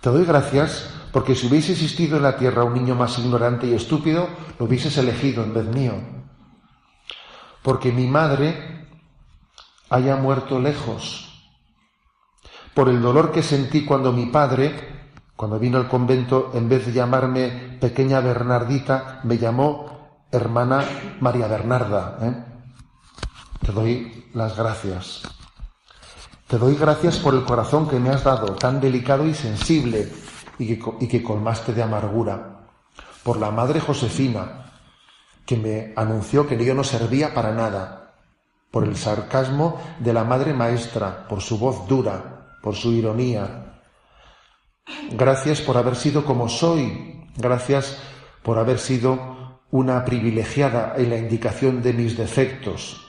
[0.00, 3.74] Te doy gracias porque si hubiese existido en la tierra un niño más ignorante y
[3.74, 5.94] estúpido, lo hubieses elegido en vez mío.
[7.62, 8.85] Porque mi madre
[9.90, 11.22] haya muerto lejos.
[12.74, 14.96] Por el dolor que sentí cuando mi padre,
[15.34, 19.96] cuando vino al convento, en vez de llamarme pequeña Bernardita, me llamó
[20.30, 20.84] hermana
[21.20, 22.18] María Bernarda.
[22.22, 22.44] ¿eh?
[23.64, 25.22] Te doy las gracias.
[26.46, 30.12] Te doy gracias por el corazón que me has dado, tan delicado y sensible,
[30.58, 30.76] y
[31.08, 32.68] que, colmaste de amargura.
[33.24, 34.70] Por la Madre Josefina,
[35.44, 38.05] que me anunció que yo no servía para nada.
[38.70, 43.80] Por el sarcasmo de la Madre Maestra, por su voz dura, por su ironía.
[45.12, 47.24] Gracias por haber sido como soy.
[47.36, 47.98] Gracias
[48.42, 53.06] por haber sido una privilegiada en la indicación de mis defectos.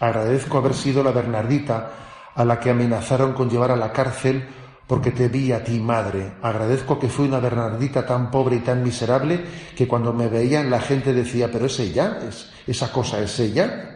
[0.00, 1.90] Agradezco haber sido la Bernardita
[2.34, 4.48] a la que amenazaron con llevar a la cárcel
[4.86, 6.32] porque te vi a ti, madre.
[6.42, 9.44] Agradezco que fui una Bernardita tan pobre y tan miserable
[9.76, 13.89] que cuando me veían la gente decía, pero es ella, ¿Es, esa cosa es ella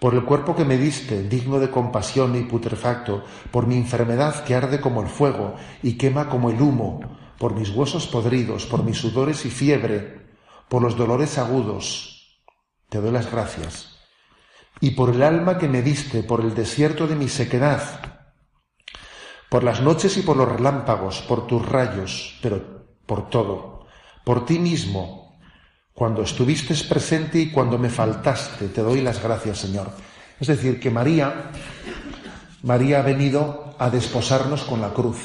[0.00, 4.54] por el cuerpo que me diste, digno de compasión y putrefacto, por mi enfermedad que
[4.54, 7.00] arde como el fuego y quema como el humo,
[7.38, 10.26] por mis huesos podridos, por mis sudores y fiebre,
[10.68, 12.40] por los dolores agudos.
[12.88, 13.98] Te doy las gracias.
[14.80, 18.22] Y por el alma que me diste, por el desierto de mi sequedad,
[19.48, 23.86] por las noches y por los relámpagos, por tus rayos, pero por todo,
[24.24, 25.27] por ti mismo,
[25.98, 28.68] cuando estuviste presente y cuando me faltaste.
[28.68, 29.90] Te doy las gracias, Señor.
[30.38, 31.50] Es decir, que María,
[32.62, 35.18] María ha venido a desposarnos con la cruz,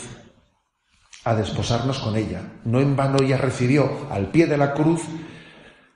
[1.25, 2.53] a desposarnos con ella.
[2.65, 5.03] No en vano ella recibió al pie de la cruz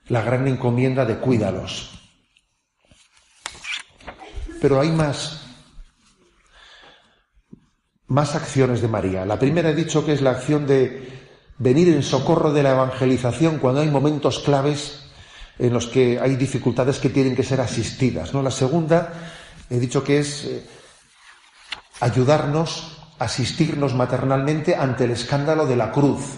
[0.10, 2.00] la gran encomienda de cuídalos.
[4.62, 5.56] Pero hay más,
[8.06, 9.26] más acciones de María.
[9.26, 11.18] La primera he dicho que es la acción de
[11.60, 15.04] venir en socorro de la evangelización cuando hay momentos claves
[15.60, 18.34] en los que hay dificultades que tienen que ser asistidas.
[18.34, 18.43] ¿no?
[18.43, 19.13] La segunda,
[19.70, 20.63] he dicho que es eh,
[22.00, 26.38] ayudarnos, asistirnos maternalmente ante el escándalo de la cruz.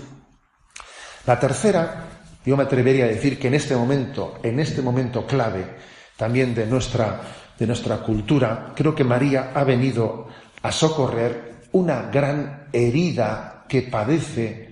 [1.26, 2.08] La tercera,
[2.46, 5.76] yo me atrevería a decir que en este momento, en este momento clave
[6.16, 7.22] también de nuestra,
[7.58, 10.28] de nuestra cultura, creo que María ha venido
[10.62, 14.69] a socorrer una gran herida que padece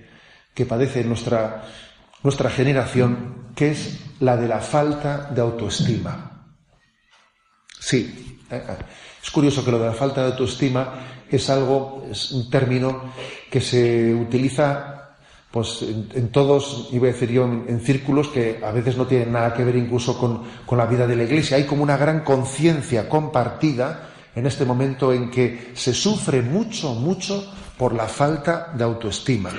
[0.58, 1.62] que padece nuestra,
[2.24, 6.48] nuestra generación, que es la de la falta de autoestima.
[7.78, 8.62] Sí, eh,
[9.22, 10.94] es curioso que lo de la falta de autoestima
[11.30, 13.12] es algo, es un término
[13.48, 15.14] que se utiliza
[15.52, 19.54] pues en, todos, iba a decir yo, en, círculos que a veces no tienen nada
[19.54, 21.56] que ver incluso con, con la vida de la Iglesia.
[21.56, 27.48] Hay como una gran conciencia compartida en este momento en que se sufre mucho, mucho
[27.78, 29.52] por la falta de autoestima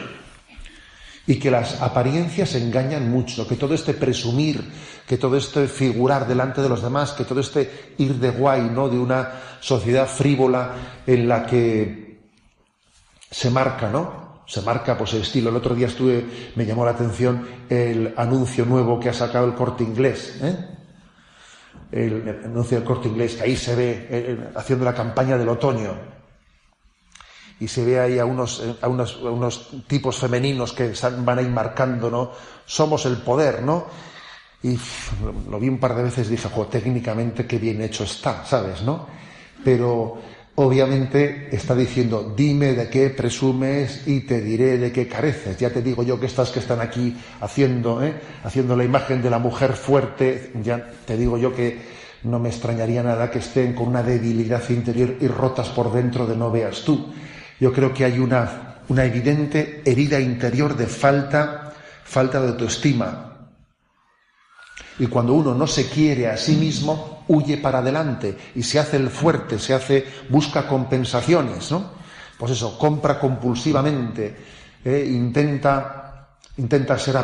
[1.30, 4.68] y que las apariencias engañan mucho, que todo este presumir,
[5.06, 8.90] que todo este figurar delante de los demás, que todo este ir de guay, ¿no?
[8.90, 10.74] De una sociedad frívola
[11.06, 12.20] en la que
[13.30, 14.42] se marca, ¿no?
[14.48, 15.52] Se marca pues el estilo.
[15.52, 19.54] El otro día estuve, me llamó la atención el anuncio nuevo que ha sacado el
[19.54, 20.56] corte inglés, ¿eh?
[21.92, 26.19] el, anuncio del corte inglés, que ahí se ve eh, haciendo la campaña del otoño
[27.60, 31.50] y se ve ahí a unos, a unos, unos tipos femeninos que van a ir
[31.50, 32.32] marcando, ¿no?
[32.66, 33.86] Somos el poder, ¿no?
[34.64, 34.78] Y
[35.50, 38.82] lo vi un par de veces y dije, jo, técnicamente qué bien hecho está, ¿sabes,
[38.82, 39.08] no?
[39.64, 40.18] Pero
[40.56, 45.58] obviamente está diciendo, dime de qué presumes y te diré de qué careces.
[45.58, 48.14] Ya te digo yo que estas que están aquí haciendo, ¿eh?
[48.44, 51.80] haciendo la imagen de la mujer fuerte, ya te digo yo que
[52.24, 56.36] no me extrañaría nada que estén con una debilidad interior y rotas por dentro de
[56.36, 57.08] no veas tú.
[57.60, 63.26] Yo creo que hay una, una evidente herida interior de falta, falta de autoestima.
[65.00, 68.98] Y cuando uno no se quiere a sí mismo, huye para adelante y se hace
[68.98, 72.00] el fuerte, se hace, busca compensaciones, ¿no?
[72.38, 74.36] Pues eso, compra compulsivamente,
[74.84, 77.16] eh, intenta, intenta ser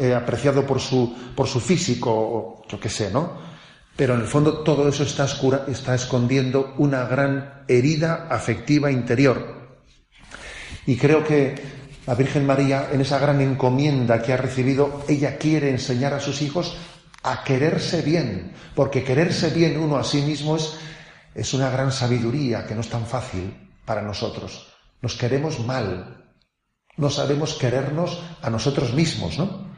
[0.00, 3.52] eh, apreciado por su, por su físico, o yo qué sé, ¿no?
[3.94, 5.26] Pero en el fondo todo eso está,
[5.68, 9.61] está escondiendo una gran herida afectiva interior.
[10.86, 11.54] Y creo que
[12.06, 16.42] la Virgen María, en esa gran encomienda que ha recibido, ella quiere enseñar a sus
[16.42, 16.76] hijos
[17.22, 20.74] a quererse bien, porque quererse bien uno a sí mismo es,
[21.34, 24.72] es una gran sabiduría que no es tan fácil para nosotros.
[25.00, 26.34] Nos queremos mal,
[26.96, 29.70] no sabemos querernos a nosotros mismos, ¿no?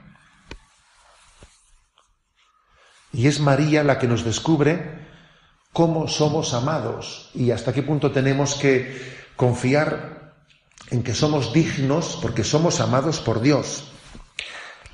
[3.12, 5.06] Y es María la que nos descubre
[5.72, 10.13] cómo somos amados y hasta qué punto tenemos que confiar
[10.90, 13.90] en que somos dignos porque somos amados por Dios.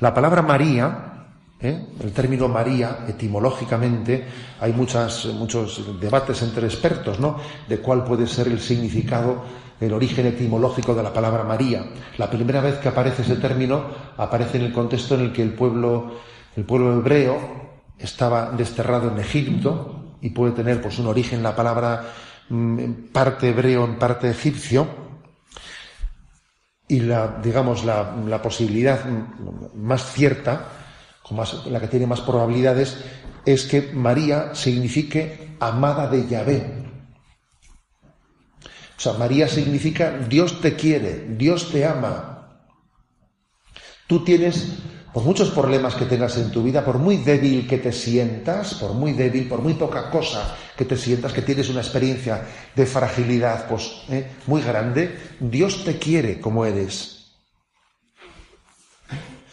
[0.01, 1.27] La palabra María,
[1.61, 1.87] ¿eh?
[2.03, 4.25] el término María, etimológicamente,
[4.61, 7.39] hay muchas, muchos debates entre expertos, ¿no?
[7.69, 9.45] De cuál puede ser el significado,
[9.81, 11.85] el origen etimológico de la palabra María.
[12.19, 13.85] La primera vez que aparece ese término
[14.17, 16.13] aparece en el contexto en el que el pueblo,
[16.57, 17.39] el pueblo hebreo
[17.99, 22.13] estaba desterrado en Egipto y puede tener pues un origen la palabra
[22.49, 25.00] mm, parte hebreo en parte egipcio
[26.91, 29.05] y la, digamos, la, posibilidad
[29.77, 30.67] más cierta,
[31.67, 32.99] la que tiene más probabilidades,
[33.47, 36.85] es que María signifique amada de Yahvé.
[38.65, 42.59] O sea, María significa Dios te quiere, Dios te ama.
[44.09, 44.79] Tú tienes,
[45.13, 48.95] por muchos problemas que tengas en tu vida, por muy débil que te sientas, por
[48.95, 52.43] muy débil, por muy poca cosa que te sientas, que tienes una experiencia
[52.75, 54.31] de fragilidad pues, ¿eh?
[54.47, 57.17] muy grande, Dios te quiere como eres.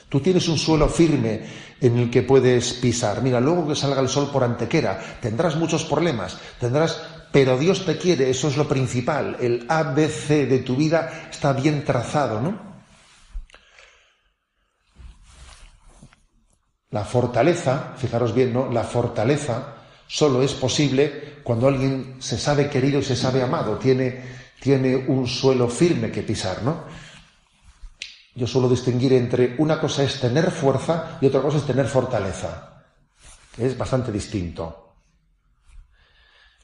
[0.10, 1.41] Tú tienes un suelo firme
[1.82, 3.22] en el que puedes pisar.
[3.22, 7.01] Mira, luego que salga el sol por antequera, tendrás muchos problemas, tendrás,
[7.32, 9.36] pero Dios te quiere, eso es lo principal.
[9.41, 12.66] El ABC de tu vida está bien trazado, ¿no?
[16.92, 18.72] La fortaleza, fijaros bien, ¿no?
[18.72, 19.76] La fortaleza
[20.08, 24.22] solo es posible cuando alguien se sabe querido y se sabe amado, tiene,
[24.60, 26.86] tiene un suelo firme que pisar, ¿no?
[28.38, 32.84] yo suelo distinguir entre una cosa es tener fuerza y otra cosa es tener fortaleza.
[33.58, 34.94] Es bastante distinto.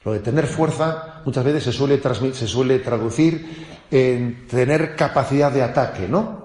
[0.04, 2.00] Lo de tener fuerza muchas veces se suele,
[2.32, 6.43] se suele traducir en tener capacidad de ataque, ¿no?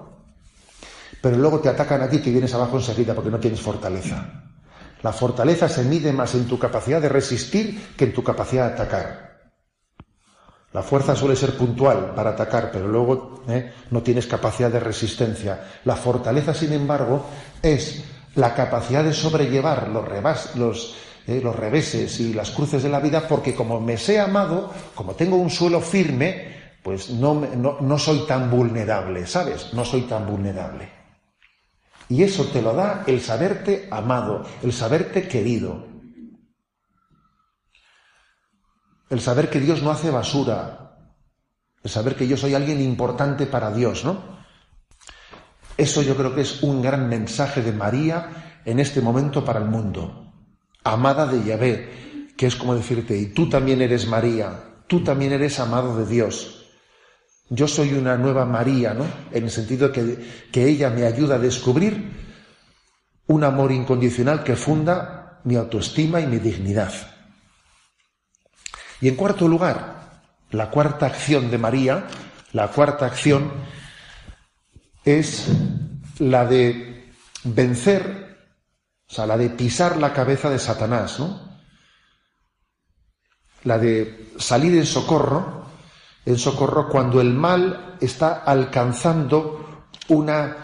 [1.20, 4.44] Pero luego te atacan a ti y vienes abajo enseguida porque no tienes fortaleza.
[5.02, 8.74] La fortaleza se mide más en tu capacidad de resistir que en tu capacidad de
[8.74, 9.30] atacar.
[10.72, 13.72] La fuerza suele ser puntual para atacar, pero luego ¿eh?
[13.90, 15.64] no tienes capacidad de resistencia.
[15.84, 17.26] La fortaleza, sin embargo,
[17.60, 18.04] es
[18.36, 20.94] la capacidad de sobrellevar los,
[21.26, 21.40] ¿eh?
[21.42, 25.36] los reveses y las cruces de la vida, porque como me sé amado, como tengo
[25.36, 29.72] un suelo firme, pues no, no, no soy tan vulnerable, ¿sabes?
[29.72, 30.99] No soy tan vulnerable.
[32.10, 35.90] Y eso te lo da el saberte amado, el saberte querido.
[39.10, 40.96] el saber que Dios no hace basura,
[41.82, 44.40] el saber que yo soy alguien importante para Dios, ¿no?
[45.76, 49.66] Eso yo creo que es un gran mensaje de María en este momento para el
[49.66, 50.32] mundo.
[50.84, 55.58] Amada de Yahvé, que es como decirte, y tú también eres María, tú también eres
[55.58, 56.59] amado de Dios.
[57.50, 59.04] Yo soy una nueva María, ¿no?
[59.32, 62.10] En el sentido que, que ella me ayuda a descubrir
[63.26, 66.92] un amor incondicional que funda mi autoestima y mi dignidad.
[69.00, 72.06] Y en cuarto lugar, la cuarta acción de María,
[72.52, 73.52] la cuarta acción
[75.04, 75.48] es
[76.18, 77.12] la de
[77.44, 78.36] vencer,
[79.08, 81.50] o sea, la de pisar la cabeza de Satanás, ¿no?
[83.64, 85.59] La de salir en socorro,
[86.24, 90.56] en socorro cuando el mal está alcanzando una,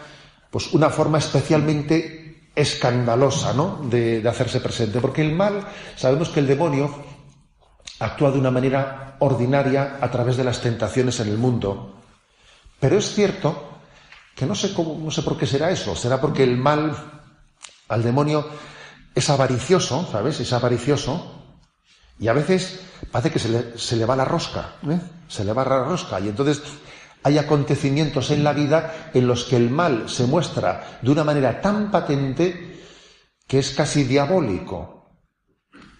[0.51, 3.81] pues una forma especialmente escandalosa, ¿no?
[3.85, 5.01] De, de hacerse presente.
[5.01, 6.91] Porque el mal, sabemos que el demonio
[7.99, 11.95] actúa de una manera ordinaria a través de las tentaciones en el mundo.
[12.79, 13.81] Pero es cierto
[14.35, 15.97] que no sé cómo, no sé por qué será eso.
[15.97, 16.95] Será porque el mal
[17.89, 18.47] al demonio
[19.15, 20.41] es avaricioso, ¿sabes?
[20.41, 21.33] Es avaricioso.
[22.19, 22.81] Y a veces
[23.11, 25.01] parece que se le, va la rosca, ¿eh?
[25.29, 26.21] Se le va la rosca.
[26.21, 26.63] Y entonces
[27.23, 31.61] hay acontecimientos en la vida en los que el mal se muestra de una manera
[31.61, 32.85] tan patente
[33.47, 35.11] que es casi diabólico.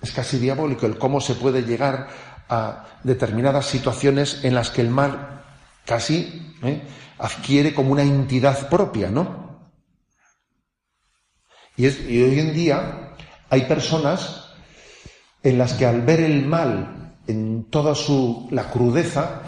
[0.01, 2.09] Es casi diabólico el cómo se puede llegar
[2.49, 5.43] a determinadas situaciones en las que el mal
[5.85, 6.83] casi ¿eh?
[7.19, 9.47] adquiere como una entidad propia, ¿no?
[11.77, 13.15] Y hoy en día
[13.51, 14.46] hay personas
[15.47, 19.43] en las que al ver el mal en toda su la crudeza,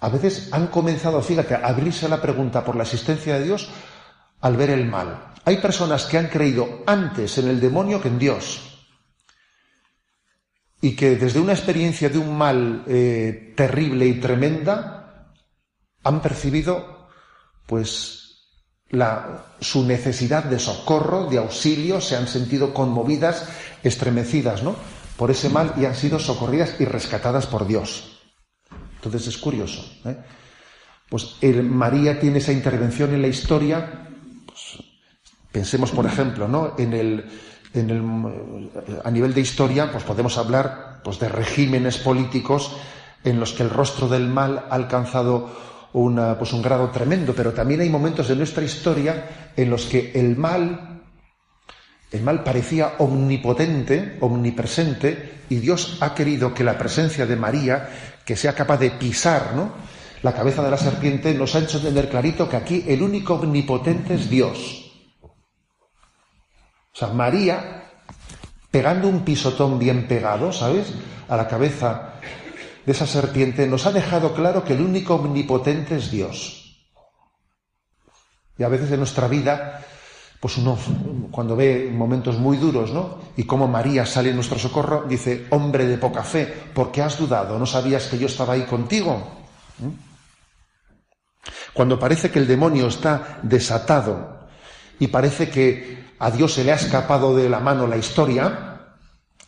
[0.00, 3.68] a veces han comenzado, fíjate, a abrirse la pregunta por la existencia de Dios
[4.40, 5.32] al ver el mal.
[5.44, 8.88] Hay personas que han creído antes en el demonio que en Dios
[10.80, 15.34] y que desde una experiencia de un mal eh, terrible y tremenda
[16.02, 17.06] han percibido
[17.66, 18.23] pues
[18.94, 23.46] la, su necesidad de socorro, de auxilio, se han sentido conmovidas,
[23.82, 24.76] estremecidas, ¿no?
[25.16, 28.20] Por ese mal y han sido socorridas y rescatadas por Dios.
[28.96, 29.84] Entonces es curioso.
[30.06, 30.16] ¿eh?
[31.08, 34.08] Pues María tiene esa intervención en la historia.
[34.46, 34.82] Pues,
[35.52, 36.74] pensemos, por ejemplo, ¿no?
[36.78, 37.24] En el,
[39.04, 42.72] a nivel de historia, pues podemos hablar pues, de regímenes políticos
[43.24, 45.50] en los que el rostro del mal ha alcanzado
[45.94, 50.36] pues un grado tremendo, pero también hay momentos de nuestra historia en los que el
[50.36, 51.02] mal,
[52.10, 57.88] el mal parecía omnipotente, omnipresente, y Dios ha querido que la presencia de María,
[58.24, 59.70] que sea capaz de pisar ¿no?
[60.22, 64.14] la cabeza de la serpiente, nos ha hecho entender clarito que aquí el único omnipotente
[64.14, 64.90] es Dios.
[65.22, 67.84] O sea, María,
[68.68, 70.92] pegando un pisotón bien pegado, ¿sabes?
[71.28, 72.13] A la cabeza
[72.84, 76.64] de esa serpiente, nos ha dejado claro que el único omnipotente es Dios.
[78.58, 79.84] Y a veces en nuestra vida,
[80.38, 80.78] pues uno
[81.30, 83.18] cuando ve momentos muy duros, ¿no?
[83.36, 87.18] Y cómo María sale en nuestro socorro, dice, hombre de poca fe, ¿por qué has
[87.18, 87.58] dudado?
[87.58, 89.44] ¿No sabías que yo estaba ahí contigo?
[89.78, 90.14] ¿Mm?
[91.72, 94.46] Cuando parece que el demonio está desatado
[95.00, 98.80] y parece que a Dios se le ha escapado de la mano la historia,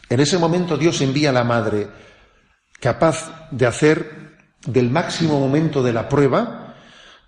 [0.09, 1.87] en ese momento Dios envía a la madre
[2.81, 6.75] capaz de hacer del máximo momento de la prueba,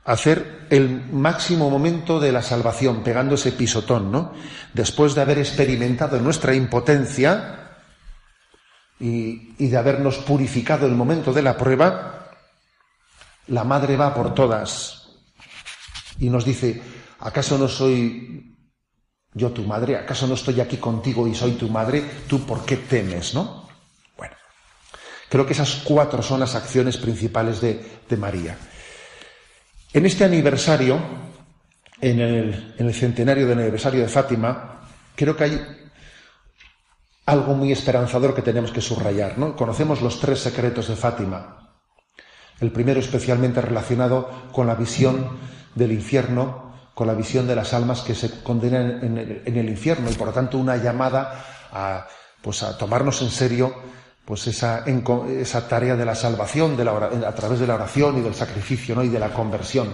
[0.05, 4.33] hacer el máximo momento de la salvación, pegando ese pisotón, ¿no?
[4.75, 7.77] Después de haber experimentado nuestra impotencia
[8.99, 12.31] y, y de habernos purificado el momento de la prueba,
[13.49, 15.09] la madre va por todas
[16.19, 16.83] y nos dice,
[17.21, 18.57] ¿acaso no soy
[19.33, 19.97] yo tu madre?
[19.97, 22.03] ¿Acaso no estoy aquí contigo y soy tu madre?
[22.27, 23.58] ¿Tú por qué temes, no?
[25.29, 28.57] Creo que esas cuatro son las acciones principales de, María.
[29.93, 30.99] En este aniversario,
[32.01, 34.81] en el, centenario del aniversario de Fátima,
[35.15, 35.61] creo que hay
[37.27, 39.39] algo muy esperanzador que tenemos que subrayar.
[39.39, 39.55] ¿no?
[39.55, 41.75] Conocemos los tres secretos de Fátima.
[42.61, 45.39] El primero especialmente relacionado con la visión
[45.75, 49.01] del infierno, con la visión de las almas que se condenan
[49.45, 52.09] en el, infierno y por lo tanto una llamada a,
[52.43, 53.98] pues a tomarnos en serio
[54.29, 56.77] pues esa, esa tarea de la salvación
[57.27, 59.03] a través de la oración y del sacrificio ¿no?
[59.03, 59.89] y de la conversión.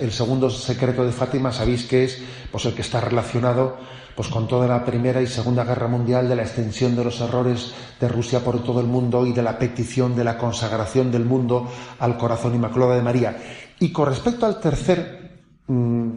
[0.00, 2.18] el segundo secreto de Fátima, sabéis que es
[2.50, 3.76] pues, el que está relacionado
[4.16, 7.72] pues, con toda la Primera y Segunda Guerra Mundial, de la extensión de los errores
[8.00, 11.70] de Rusia por todo el mundo y de la petición de la consagración del mundo
[12.00, 13.36] al corazón inmaculado de María.
[13.78, 16.10] Y con respecto al tercer, mm,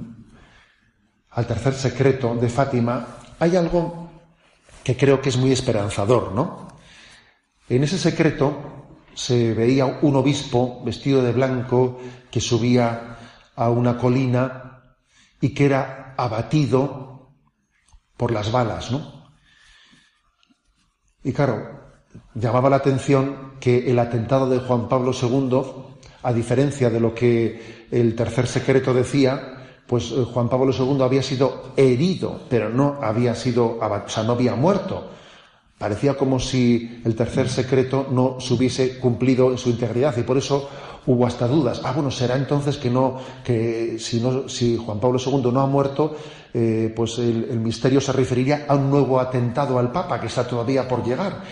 [1.29, 3.05] al tercer secreto de Fátima,
[3.37, 4.09] hay algo
[4.83, 6.68] que creo que es muy esperanzador, ¿no?
[7.69, 11.99] En ese secreto se veía un obispo vestido de blanco
[12.31, 13.17] que subía
[13.55, 14.95] a una colina
[15.39, 17.31] y que era abatido
[18.17, 19.19] por las balas, ¿no?
[21.23, 21.79] Y claro,
[22.33, 25.61] llamaba la atención que el atentado de Juan Pablo II,
[26.23, 31.23] a diferencia de lo que el tercer secreto decía, pues eh, Juan Pablo II había
[31.23, 35.11] sido herido, pero no había sido, o sea, no había muerto.
[35.79, 40.37] Parecía como si el tercer secreto no se hubiese cumplido en su integridad y por
[40.37, 40.69] eso
[41.05, 41.79] hubo hasta dudas.
[41.85, 46.17] Ah, bueno, será entonces que no, que si, Juan Pablo II no ha muerto,
[46.53, 50.85] eh, pues el, misterio se referiría a un nuevo atentado al Papa que está todavía
[50.85, 51.43] por llegar.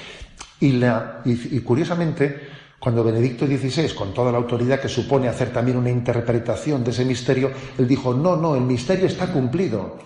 [0.60, 2.50] Y, y curiosamente,
[2.80, 7.06] cuando Benedicto XVI, con toda la autoridad que supone hacer también una interpretación de ese
[7.06, 9.98] misterio, él dijo, no, no, el misterio está cumplido,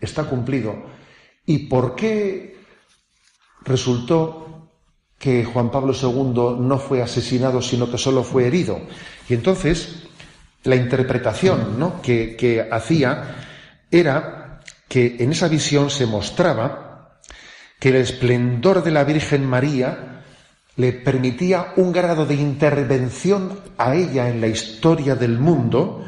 [0.00, 0.74] está cumplido.
[1.46, 2.57] ¿Y por qué
[3.68, 4.70] resultó
[5.18, 8.80] que Juan Pablo II no fue asesinado, sino que solo fue herido.
[9.28, 10.04] Y entonces
[10.64, 13.36] la interpretación que, que hacía
[13.90, 17.20] era que en esa visión se mostraba
[17.78, 20.22] que el esplendor de la Virgen María
[20.76, 26.04] le permitía un grado de intervención a ella en la historia del mundo,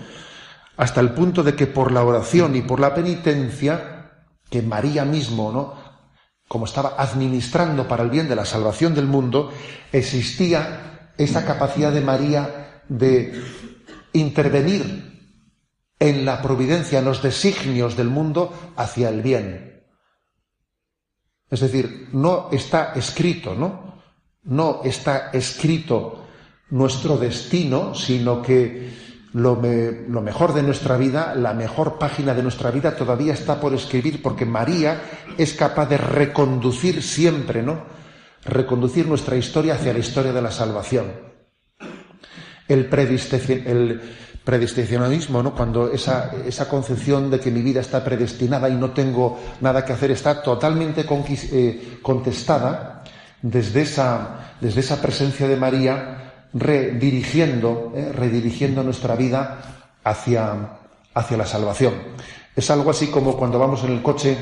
[0.77, 4.13] hasta el punto de que por la oración y por la penitencia,
[4.49, 5.75] que María mismo ¿no?
[6.51, 9.53] Como estaba administrando para el bien de la salvación del mundo,
[9.93, 13.41] existía esa capacidad de María de
[14.15, 15.37] intervenir
[15.97, 19.85] en la providencia, en los designios del mundo hacia el bien.
[21.49, 24.03] Es decir, no está escrito, ¿no?
[24.43, 26.27] No está escrito
[26.71, 28.91] nuestro destino, sino que
[29.33, 34.23] lo, mejor de nuestra vida, la mejor página de nuestra vida todavía está por escribir
[34.23, 35.01] porque María
[35.39, 37.85] es capaz de reconducir siempre, ¿no?
[38.45, 41.13] Reconducir nuestra historia hacia la historia de la salvación.
[42.67, 42.87] El,
[44.45, 45.55] predestinacionalismo, ¿no?
[45.55, 49.93] Cuando esa, esa, concepción de que mi vida está predestinada y no tengo nada que
[49.93, 51.05] hacer está totalmente
[51.53, 53.05] eh, contestada
[53.43, 59.61] desde esa, desde esa presencia de María redirigiendo, eh, redirigiendo nuestra vida
[60.05, 60.79] hacia,
[61.15, 61.95] hacia la salvación.
[62.55, 64.37] Es algo así como cuando vamos en el coche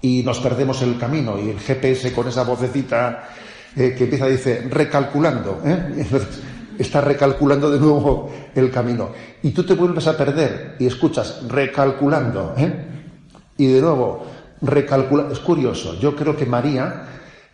[0.00, 3.28] y nos perdemos el camino y el GPS con esa vocecita
[3.76, 5.60] eh, que empieza, dice, recalculando.
[5.64, 6.06] ¿eh?
[6.78, 9.10] está recalculando de nuevo el camino.
[9.42, 12.54] Y tú te vuelves a perder y escuchas recalculando.
[13.56, 14.26] Y de nuevo,
[14.60, 15.32] recalculando.
[15.32, 15.98] Es curioso.
[16.00, 17.06] Yo creo que María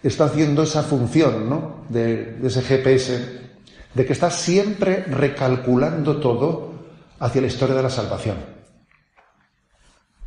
[0.03, 1.85] está haciendo esa función ¿no?
[1.89, 3.39] de, ese GPS,
[3.95, 6.70] de que está siempre recalculando todo
[7.18, 8.36] hacia la historia de la salvación.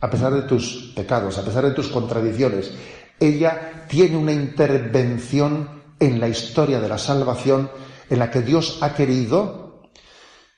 [0.01, 2.73] A pesar de tus pecados, a pesar de tus contradicciones,
[3.19, 7.69] ella tiene una intervención en la historia de la salvación
[8.09, 9.89] en la que Dios ha querido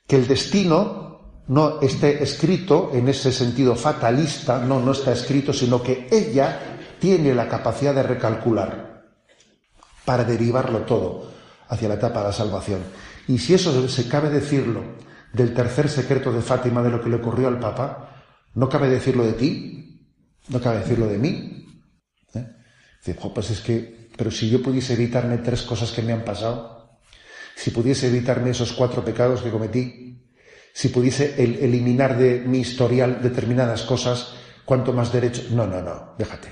[0.07, 5.81] que el destino no esté escrito en ese sentido fatalista, no, no está escrito, sino
[5.83, 9.03] que ella tiene la capacidad de recalcular
[10.05, 11.34] para derivarlo todo
[11.67, 12.81] hacia la etapa de la salvación.
[13.27, 14.83] Y si eso se cabe decirlo
[15.33, 19.25] del tercer secreto de Fátima de lo que le ocurrió al Papa, no cabe decirlo
[19.25, 20.07] de ti,
[20.49, 21.67] no cabe decirlo de mí.
[22.33, 22.47] ¿Eh?
[23.05, 26.99] Dice, pues es que, pero si yo pudiese evitarme tres cosas que me han pasado,
[27.55, 30.31] si pudiese evitarme esos cuatro pecados que cometí,
[30.73, 34.33] si pudiese eliminar de mi historial determinadas cosas,
[34.65, 35.43] cuanto más derecho.
[35.51, 36.49] No, no, no, déjate.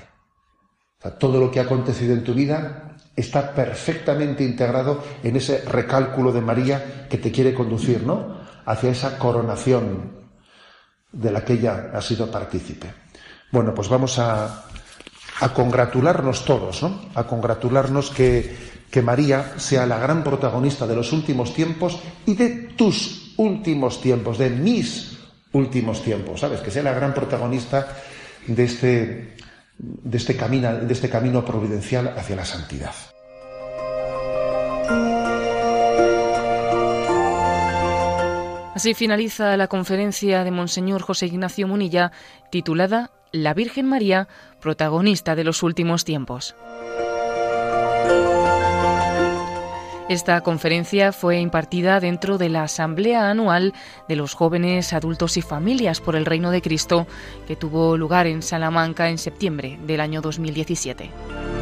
[1.18, 6.40] todo lo que ha acontecido en tu vida está perfectamente integrado en ese recálculo de
[6.40, 8.42] María que te quiere conducir, ¿no?
[8.66, 10.24] Hacia esa coronación
[11.12, 12.92] de la que ella ha sido partícipe.
[13.52, 14.64] Bueno, pues vamos a,
[15.40, 17.02] a congratularnos todos, ¿no?
[17.14, 18.56] A congratularnos que,
[18.90, 24.38] que María sea la gran protagonista de los últimos tiempos y de tus últimos tiempos,
[24.38, 25.18] de mis
[25.52, 26.60] últimos tiempos, ¿sabes?
[26.60, 27.86] Que sea la gran protagonista
[28.46, 29.36] de este,
[29.78, 32.94] de este, camino, de este camino providencial hacia la santidad.
[38.74, 42.10] Así finaliza la conferencia de Monseñor José Ignacio Munilla
[42.50, 44.26] titulada La Virgen María,
[44.60, 46.56] protagonista de los últimos tiempos.
[50.08, 53.72] Esta conferencia fue impartida dentro de la Asamblea Anual
[54.06, 57.06] de los Jóvenes, Adultos y Familias por el Reino de Cristo,
[57.46, 61.53] que tuvo lugar en Salamanca en septiembre del año 2017.